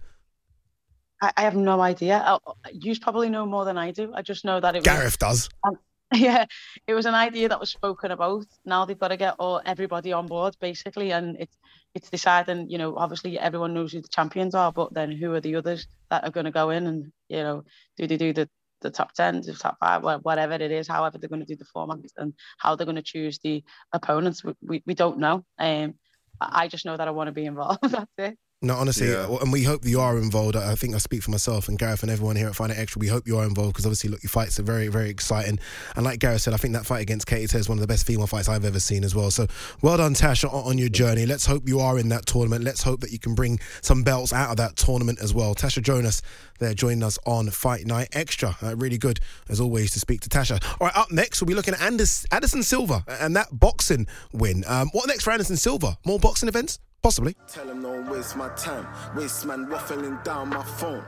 [1.21, 2.39] I, I have no idea.
[2.71, 4.11] you probably know more than I do.
[4.13, 4.83] I just know that it.
[4.83, 5.49] Gareth was, does.
[5.63, 5.77] Um,
[6.13, 6.45] yeah,
[6.87, 8.45] it was an idea that was spoken about.
[8.65, 11.55] Now they've got to get all everybody on board basically, and it's
[11.95, 12.69] it's deciding.
[12.69, 15.87] You know, obviously everyone knows who the champions are, but then who are the others
[16.09, 17.63] that are going to go in, and you know,
[17.97, 18.49] do they do the
[18.81, 21.65] the top 10, the top five, whatever it is, however they're going to do the
[21.65, 24.43] format and how they're going to choose the opponents.
[24.43, 25.45] We, we, we don't know.
[25.57, 25.95] Um,
[26.39, 27.79] I just know that I want to be involved.
[27.83, 28.37] That's it.
[28.61, 29.37] No, honestly, Yeah.
[29.39, 30.57] and we hope you are involved.
[30.57, 32.99] I think I speak for myself and Gareth and everyone here at Fight Night Extra.
[32.99, 35.59] We hope you are involved because obviously, look, your fights are very, very exciting.
[35.95, 37.87] And like Gareth said, I think that fight against Katie Taylor is one of the
[37.87, 39.31] best female fights I've ever seen as well.
[39.31, 39.47] So
[39.81, 41.25] well done, Tash, on, on your journey.
[41.25, 42.65] Let's hope you are in that tournament.
[42.65, 45.55] Let's hope that you can bring some belts out of that tournament as well.
[45.55, 46.21] Tasha Jonas
[46.59, 48.57] there joining us on Fight Night Extra.
[48.61, 50.61] Uh, really good, as always, to speak to Tasha.
[50.81, 54.65] All right, up next, we'll be looking at Anders, Anderson Silva and that boxing win.
[54.67, 55.97] Um, what next for Anderson Silva?
[56.05, 56.77] More boxing events?
[57.01, 57.35] Possibly.
[57.47, 58.85] Tell him don't waste my time.
[59.15, 61.03] Waste man waffling down my phone.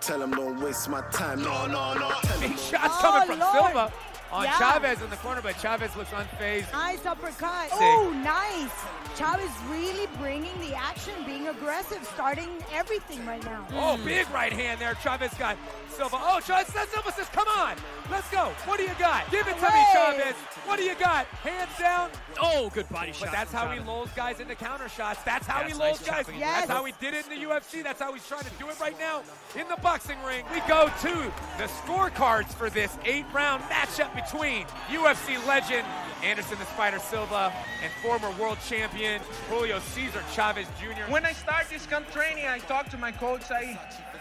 [0.00, 1.40] Tell him don't waste my time.
[1.42, 2.10] No, no, no.
[2.22, 3.54] Tell him Big shots don't- oh, coming from Lord.
[3.72, 3.92] Silva
[4.34, 4.58] on Yeah.
[4.58, 6.72] Chavez in the corner, but Chavez looks unfazed.
[6.72, 7.70] Nice uppercut.
[7.70, 7.78] Sick.
[7.80, 8.72] Oh, nice.
[9.16, 13.64] Chavez really bringing the action, being aggressive, starting everything right now.
[13.72, 14.04] Oh, hmm.
[14.04, 14.94] big right hand there.
[14.96, 15.56] Chavez got
[15.88, 16.18] Silva.
[16.20, 17.76] Oh, Chavez Silva says, come on,
[18.10, 18.46] let's go.
[18.66, 19.30] What do you got?
[19.30, 19.92] Give it to me, Hey.
[19.92, 20.34] Chavez.
[20.66, 21.26] What do you got?
[21.26, 22.10] Hands down.
[22.42, 23.26] Oh, good body shot.
[23.26, 25.22] But that's from how he lulls guys into counter shots.
[25.22, 26.26] That's how Yes, he nice lulls guys.
[26.36, 26.60] Yes.
[26.66, 27.84] That's how he did it in the UFC.
[27.84, 29.22] That's how he's trying to do it right now
[29.54, 30.44] in the boxing ring.
[30.52, 35.86] We go to the scorecards for this eight-round matchup between UFC legend
[36.22, 37.52] Anderson the Spider Silva
[37.82, 41.10] and former world champion Julio Cesar Chavez Jr.
[41.10, 43.50] When I start this camp training, I talk to my coach.
[43.50, 43.78] I,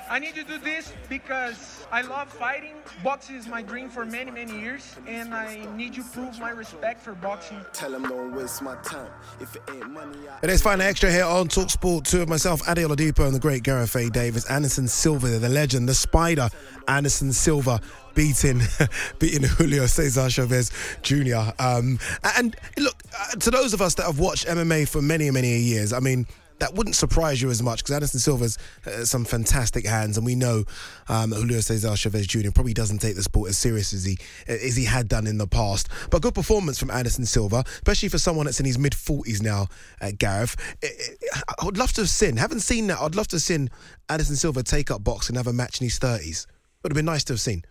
[0.10, 2.76] I need to do this because I love fighting.
[3.04, 7.02] Boxing is my dream for many, many years, and I need to prove my respect
[7.02, 7.60] for boxing.
[7.74, 9.10] Tell him don't waste my time.
[9.40, 12.30] If it ain't money, I It is Fight Night Extra here on Talksport 2 of
[12.30, 14.10] myself, Adi Oladipo, and the great Gareth A.
[14.10, 16.50] Davis, Anderson Silva, the legend, the spider,
[16.88, 17.80] Anderson Silva,
[18.14, 18.62] beating
[19.20, 21.52] beating Julio Cesar Chavez Jr.
[21.60, 21.98] Um,
[22.36, 25.94] and look, uh, to those of us that have watched MMA for many, many years,
[25.94, 26.28] I mean,
[26.64, 28.58] that wouldn't surprise you as much because Anderson Silva's
[28.88, 30.64] uh, some fantastic hands, and we know
[31.10, 32.52] um, Julio Cesar Chavez Jr.
[32.56, 35.48] probably doesn't take the sport as serious as he as he had done in the
[35.48, 35.90] past.
[36.10, 39.68] But good performance from Anderson Silva, especially for someone that's in his mid forties now.
[40.02, 40.88] Uh, Gareth, I,
[41.36, 42.38] I- I would love to have seen.
[42.38, 43.00] Haven't seen that.
[43.00, 43.70] I'd love to have seen
[44.10, 46.48] Anderson Silva take up boxing have a match in his thirties.
[46.82, 47.64] Would have been nice to have seen.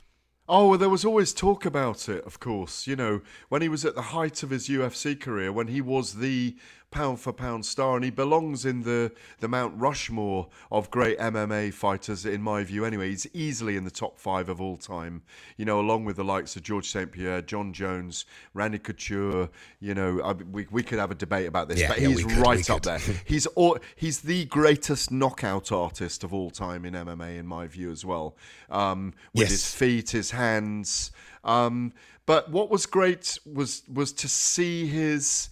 [0.49, 2.87] Oh, well, there was always talk about it, of course.
[2.87, 6.15] You know, when he was at the height of his UFC career, when he was
[6.15, 6.57] the
[6.93, 11.73] pound for pound star, and he belongs in the, the Mount Rushmore of great MMA
[11.75, 13.09] fighters, in my view, anyway.
[13.09, 15.23] He's easily in the top five of all time,
[15.57, 17.11] you know, along with the likes of George St.
[17.11, 18.25] Pierre, Jon Jones,
[18.55, 19.49] Randy Couture.
[19.81, 22.25] You know, I, we, we could have a debate about this, Yeah, but yeah, he's
[22.25, 22.99] could, right up there.
[23.25, 27.91] He's all, he's the greatest knockout artist of all time in MMA, in my view,
[27.91, 28.37] as well.
[28.71, 29.51] Um, with Yes.
[29.51, 31.11] his feet, his hands.
[31.45, 31.93] Um,
[32.27, 35.49] but what was great was was to see his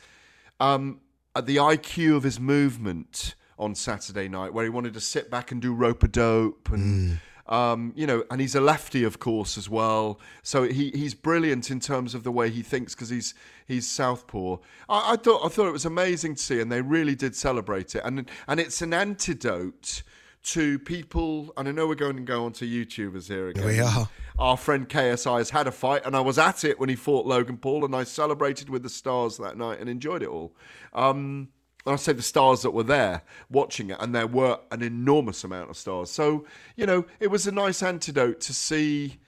[0.61, 1.01] um,
[1.35, 5.61] the IQ of his movement on Saturday night, where he wanted to sit back and
[5.61, 7.21] do rope a dope and.
[7.47, 10.21] Um, you know, and he's a lefty, of course, as well.
[10.45, 13.35] So he, he's brilliant in terms of the way he thinks because he's
[13.67, 14.59] he's southpaw.
[14.89, 17.97] I, I thought I thought it was amazing to see, and they really did celebrate
[17.97, 18.03] it.
[18.05, 20.05] And and it's an antidote
[20.43, 21.53] to people.
[21.57, 23.67] And I know we're going to go onto YouTubers here again.
[23.67, 24.09] We are.
[24.39, 27.27] Our friend KSI has had a fight, and I was at it when he fought
[27.27, 30.55] Logan Paul, and I celebrated with the stars that night and enjoyed it all.
[30.95, 31.49] Um,
[31.87, 35.45] and I say the stars that were there watching it, and there were an enormous
[35.45, 36.11] amount of stars.
[36.11, 39.19] So, you know, it was a nice antidote to see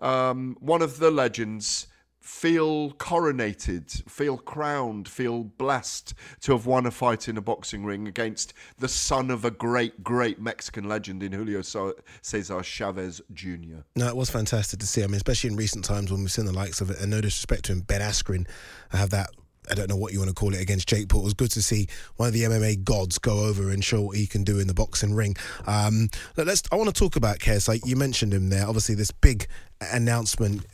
[0.00, 1.86] um, one of the legends
[2.26, 8.08] feel coronated, feel crowned, feel blessed to have won a fight in a boxing ring
[8.08, 13.78] against the son of a great, great Mexican legend in Julio Cesar Chavez Jr.
[13.94, 15.04] No, it was fantastic to see.
[15.04, 17.20] I mean, especially in recent times when we've seen the likes of it, and no
[17.20, 18.48] disrespect to him, Ben Askren,
[18.90, 19.30] have that.
[19.70, 21.22] I don't know what you want to call it against Jake Paul.
[21.22, 24.16] It was good to see one of the MMA gods go over and show what
[24.16, 25.36] he can do in the boxing ring.
[25.66, 26.62] Um, let- let's.
[26.70, 27.68] I want to talk about Kes.
[27.68, 28.66] Like you mentioned him there.
[28.66, 29.46] Obviously, this big
[29.92, 30.64] announcement.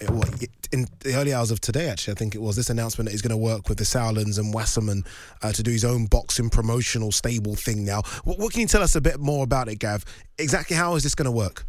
[0.72, 3.22] in the early hours of today, actually, I think it was this announcement that he's
[3.22, 5.04] going to work with the Sauerlands and Wasserman
[5.42, 7.84] uh, to do his own boxing promotional stable thing.
[7.84, 10.04] Now, what, what can you tell us a bit more about it, Gav?
[10.38, 11.66] Exactly how is this going to work?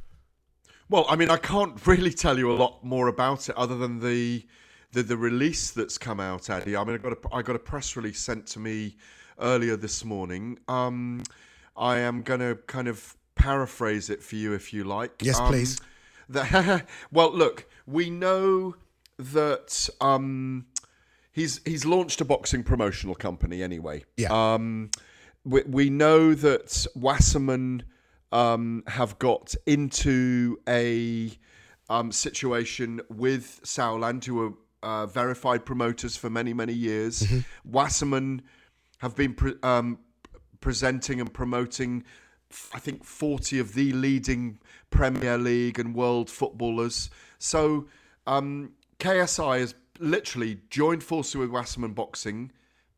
[0.90, 4.00] Well, I mean, I can't really tell you a lot more about it other than
[4.00, 4.46] the
[4.94, 6.76] the, the release that's come out, Addy.
[6.76, 8.96] I mean, I got a I got a press release sent to me
[9.40, 10.60] earlier this morning.
[10.68, 11.24] Um,
[11.76, 15.12] I am going to kind of paraphrase it for you, if you like.
[15.22, 15.82] Yes, Um, please.
[16.30, 18.76] the- well, look, we know
[19.18, 20.68] that um,
[21.32, 24.04] he's he's launched a boxing promotional company anyway.
[24.18, 24.30] Yeah.
[24.54, 24.92] Um,
[25.44, 27.84] we, we know that Wasserman
[28.32, 31.32] um, have got into a
[31.90, 37.26] um, situation with Sauerland, who are uh, verified promoters for many, many years.
[37.66, 38.42] Wasserman
[39.00, 39.98] have been pre- um,
[40.60, 42.04] presenting and promoting,
[42.74, 44.60] I think, 40 of the leading
[44.90, 47.10] Premier League and world footballers.
[47.40, 47.88] So
[48.28, 52.52] um, KSI has literally joined forces with Wasserman Boxing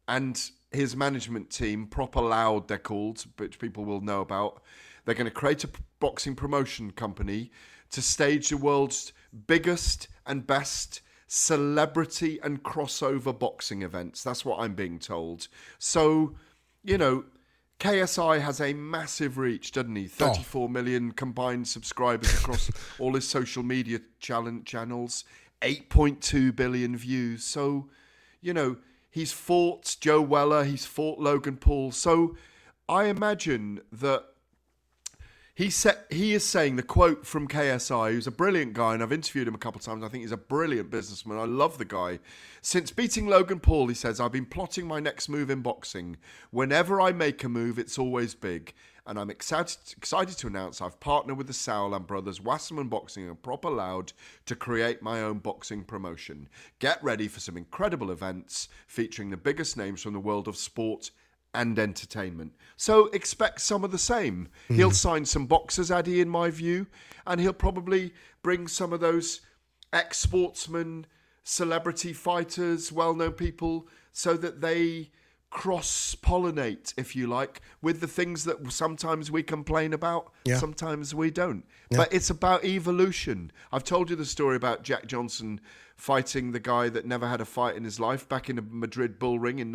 [0.07, 4.61] and his management team, Proper Loud, they're called, which people will know about.
[5.05, 5.69] They're going to create a
[5.99, 7.51] boxing promotion company
[7.91, 9.13] to stage the world's
[9.47, 14.23] biggest and best celebrity and crossover boxing events.
[14.23, 15.47] That's what I'm being told.
[15.79, 16.35] So,
[16.83, 17.25] you know,
[17.79, 20.07] KSI has a massive reach, doesn't he?
[20.07, 25.25] 34 million combined subscribers across all his social media channels,
[25.61, 27.43] 8.2 billion views.
[27.43, 27.89] So,
[28.41, 28.77] you know,
[29.09, 31.91] he's fought Joe Weller, he's fought Logan Paul.
[31.91, 32.35] So,
[32.87, 34.25] I imagine that
[35.55, 39.13] he said he is saying the quote from KSI, who's a brilliant guy, and I've
[39.13, 40.03] interviewed him a couple of times.
[40.03, 41.37] I think he's a brilliant businessman.
[41.37, 42.19] I love the guy.
[42.61, 46.17] Since beating Logan Paul, he says, I've been plotting my next move in boxing.
[46.51, 48.73] Whenever I make a move, it's always big.
[49.07, 53.41] And I'm excited excited to announce I've partnered with the Sauerland brothers, Wasserman Boxing and
[53.41, 54.11] Proper Loud
[54.47, 56.49] to create my own boxing promotion.
[56.79, 61.11] Get ready for some incredible events featuring the biggest names from the world of sport
[61.55, 62.53] and entertainment.
[62.77, 64.49] So expect some of the same.
[64.67, 64.75] Hmm.
[64.75, 66.87] He'll sign some boxers, Addy, in my view,
[67.25, 69.41] and he'll probably bring some of those
[69.93, 71.05] ex sportsmen,
[71.43, 75.11] celebrity fighters, well known people, so that they
[75.51, 80.57] cross pollinate, if you like, with the things that sometimes we complain about, Yeah.
[80.57, 81.63] sometimes we don't.
[81.89, 81.99] Yeah.
[81.99, 83.51] But it's about evolution.
[83.71, 85.61] I've told you the story about Jack Johnson
[85.95, 89.17] fighting the guy that never had a fight in his life back in a Madrid
[89.17, 89.71] bull ring in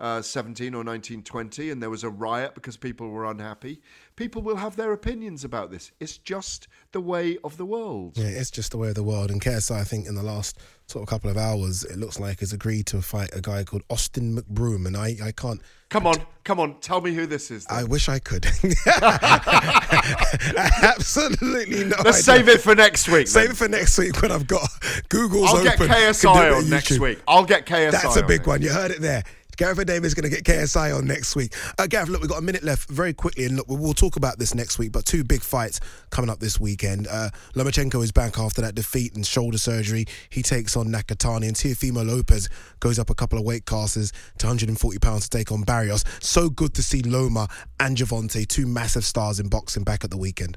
[0.00, 3.80] Uh, 1917 or 1920, and there was a riot because people were unhappy.
[4.14, 5.90] People will have their opinions about this.
[5.98, 8.16] It's just the way of the world.
[8.16, 9.30] Yeah, it's just the way of the world.
[9.30, 12.40] And KSI, I think, in the last sort of couple of hours, it looks like
[12.40, 15.60] has agreed to fight a guy called Austin McBroom, and I, I can't.
[15.90, 17.66] Come on, come on, tell me who this is.
[17.68, 18.46] I wish I could.
[20.82, 22.04] Absolutely not.
[22.04, 22.44] Let's idea.
[22.44, 23.26] save it for next week.
[23.26, 23.50] Save then.
[23.52, 24.68] it for next week when I've got
[25.08, 25.88] Google's I'll get open.
[25.88, 27.20] KSI Can do it on next week.
[27.26, 28.62] I'll get KSI That's a big next one.
[28.62, 29.24] You heard it there.
[29.58, 31.52] Gareth Davis is going to get KSI on next week.
[31.78, 34.38] Uh, Gareth, look, we've got a minute left very quickly, and look, we'll, talk about
[34.38, 35.80] this next week, but two big fights
[36.10, 37.08] coming up this weekend.
[37.08, 40.04] Uh, Lomachenko is back after that defeat and shoulder surgery.
[40.30, 42.48] He takes on Nakatani, and Teofimo Lopez
[42.78, 46.04] goes up a couple of weight classes to 140 pounds to take on Barrios.
[46.20, 47.48] So good to see Loma
[47.80, 50.56] and Gervonta, two massive stars in boxing, back at the weekend.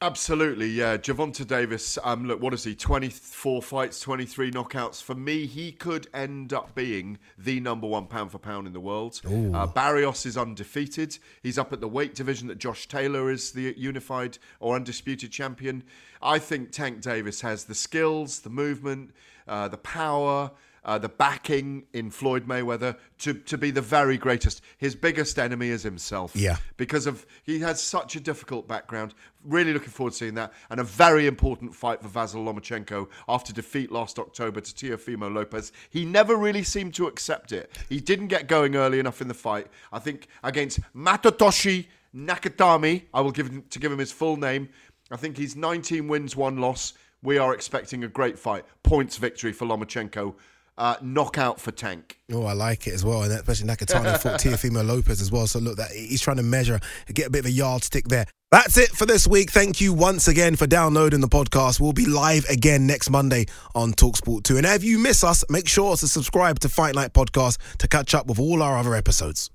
[0.00, 0.96] Absolutely, yeah.
[0.96, 2.76] Gervonta Davis, um, look, what is he?
[2.76, 5.02] 24 fights, 23 knockouts.
[5.02, 8.78] For me, he could end up being the number one pound for pound in the
[8.78, 9.20] world.
[9.52, 11.18] Uh, Barrios is undefeated.
[11.42, 15.82] He's up at the weight division that Josh Taylor is the unified or undisputed champion.
[16.22, 19.10] I think Tank Davis has the skills, the movement,
[19.48, 20.52] uh, the power.
[20.84, 24.62] Uh, the backing in Floyd Mayweather to, to be the very greatest.
[24.78, 26.56] His biggest enemy is himself Yeah.
[26.76, 29.14] because of he has such a difficult background.
[29.44, 33.52] Really looking forward to seeing that, and a very important fight for Vasyl Lomachenko after
[33.52, 35.72] defeat last October to Teofimo Lopez.
[35.90, 37.70] He never really seemed to accept it.
[37.88, 39.66] He didn't get going early enough in the fight.
[39.92, 44.68] I think against Matotoshi Nakatani, I will give him, to give him his full name.
[45.10, 46.94] I think he's 19 wins, one loss.
[47.22, 48.64] We are expecting a great fight.
[48.82, 50.34] Points victory for Lomachenko.
[50.78, 52.20] Uh, knockout for Tank.
[52.32, 55.48] Oh, I like it as well, and especially Nakatani fought Teofimo Lopez as well.
[55.48, 56.78] So look, that he's trying to measure,
[57.12, 58.26] get a bit of a yardstick there.
[58.52, 59.50] That's it for this week.
[59.50, 61.80] Thank you once again for downloading the podcast.
[61.80, 64.56] We'll be live again next Monday on Talksport 2.
[64.58, 68.14] And if you miss us, make sure to subscribe to Fight Night Podcast to catch
[68.14, 69.50] up with all our other episodes.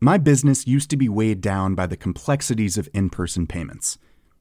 [0.00, 3.98] My business used to be weighed down by the complexities of in person payments.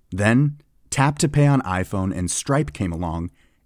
[0.10, 3.32] Then, Tap to Pay on iPhone and Stripe came along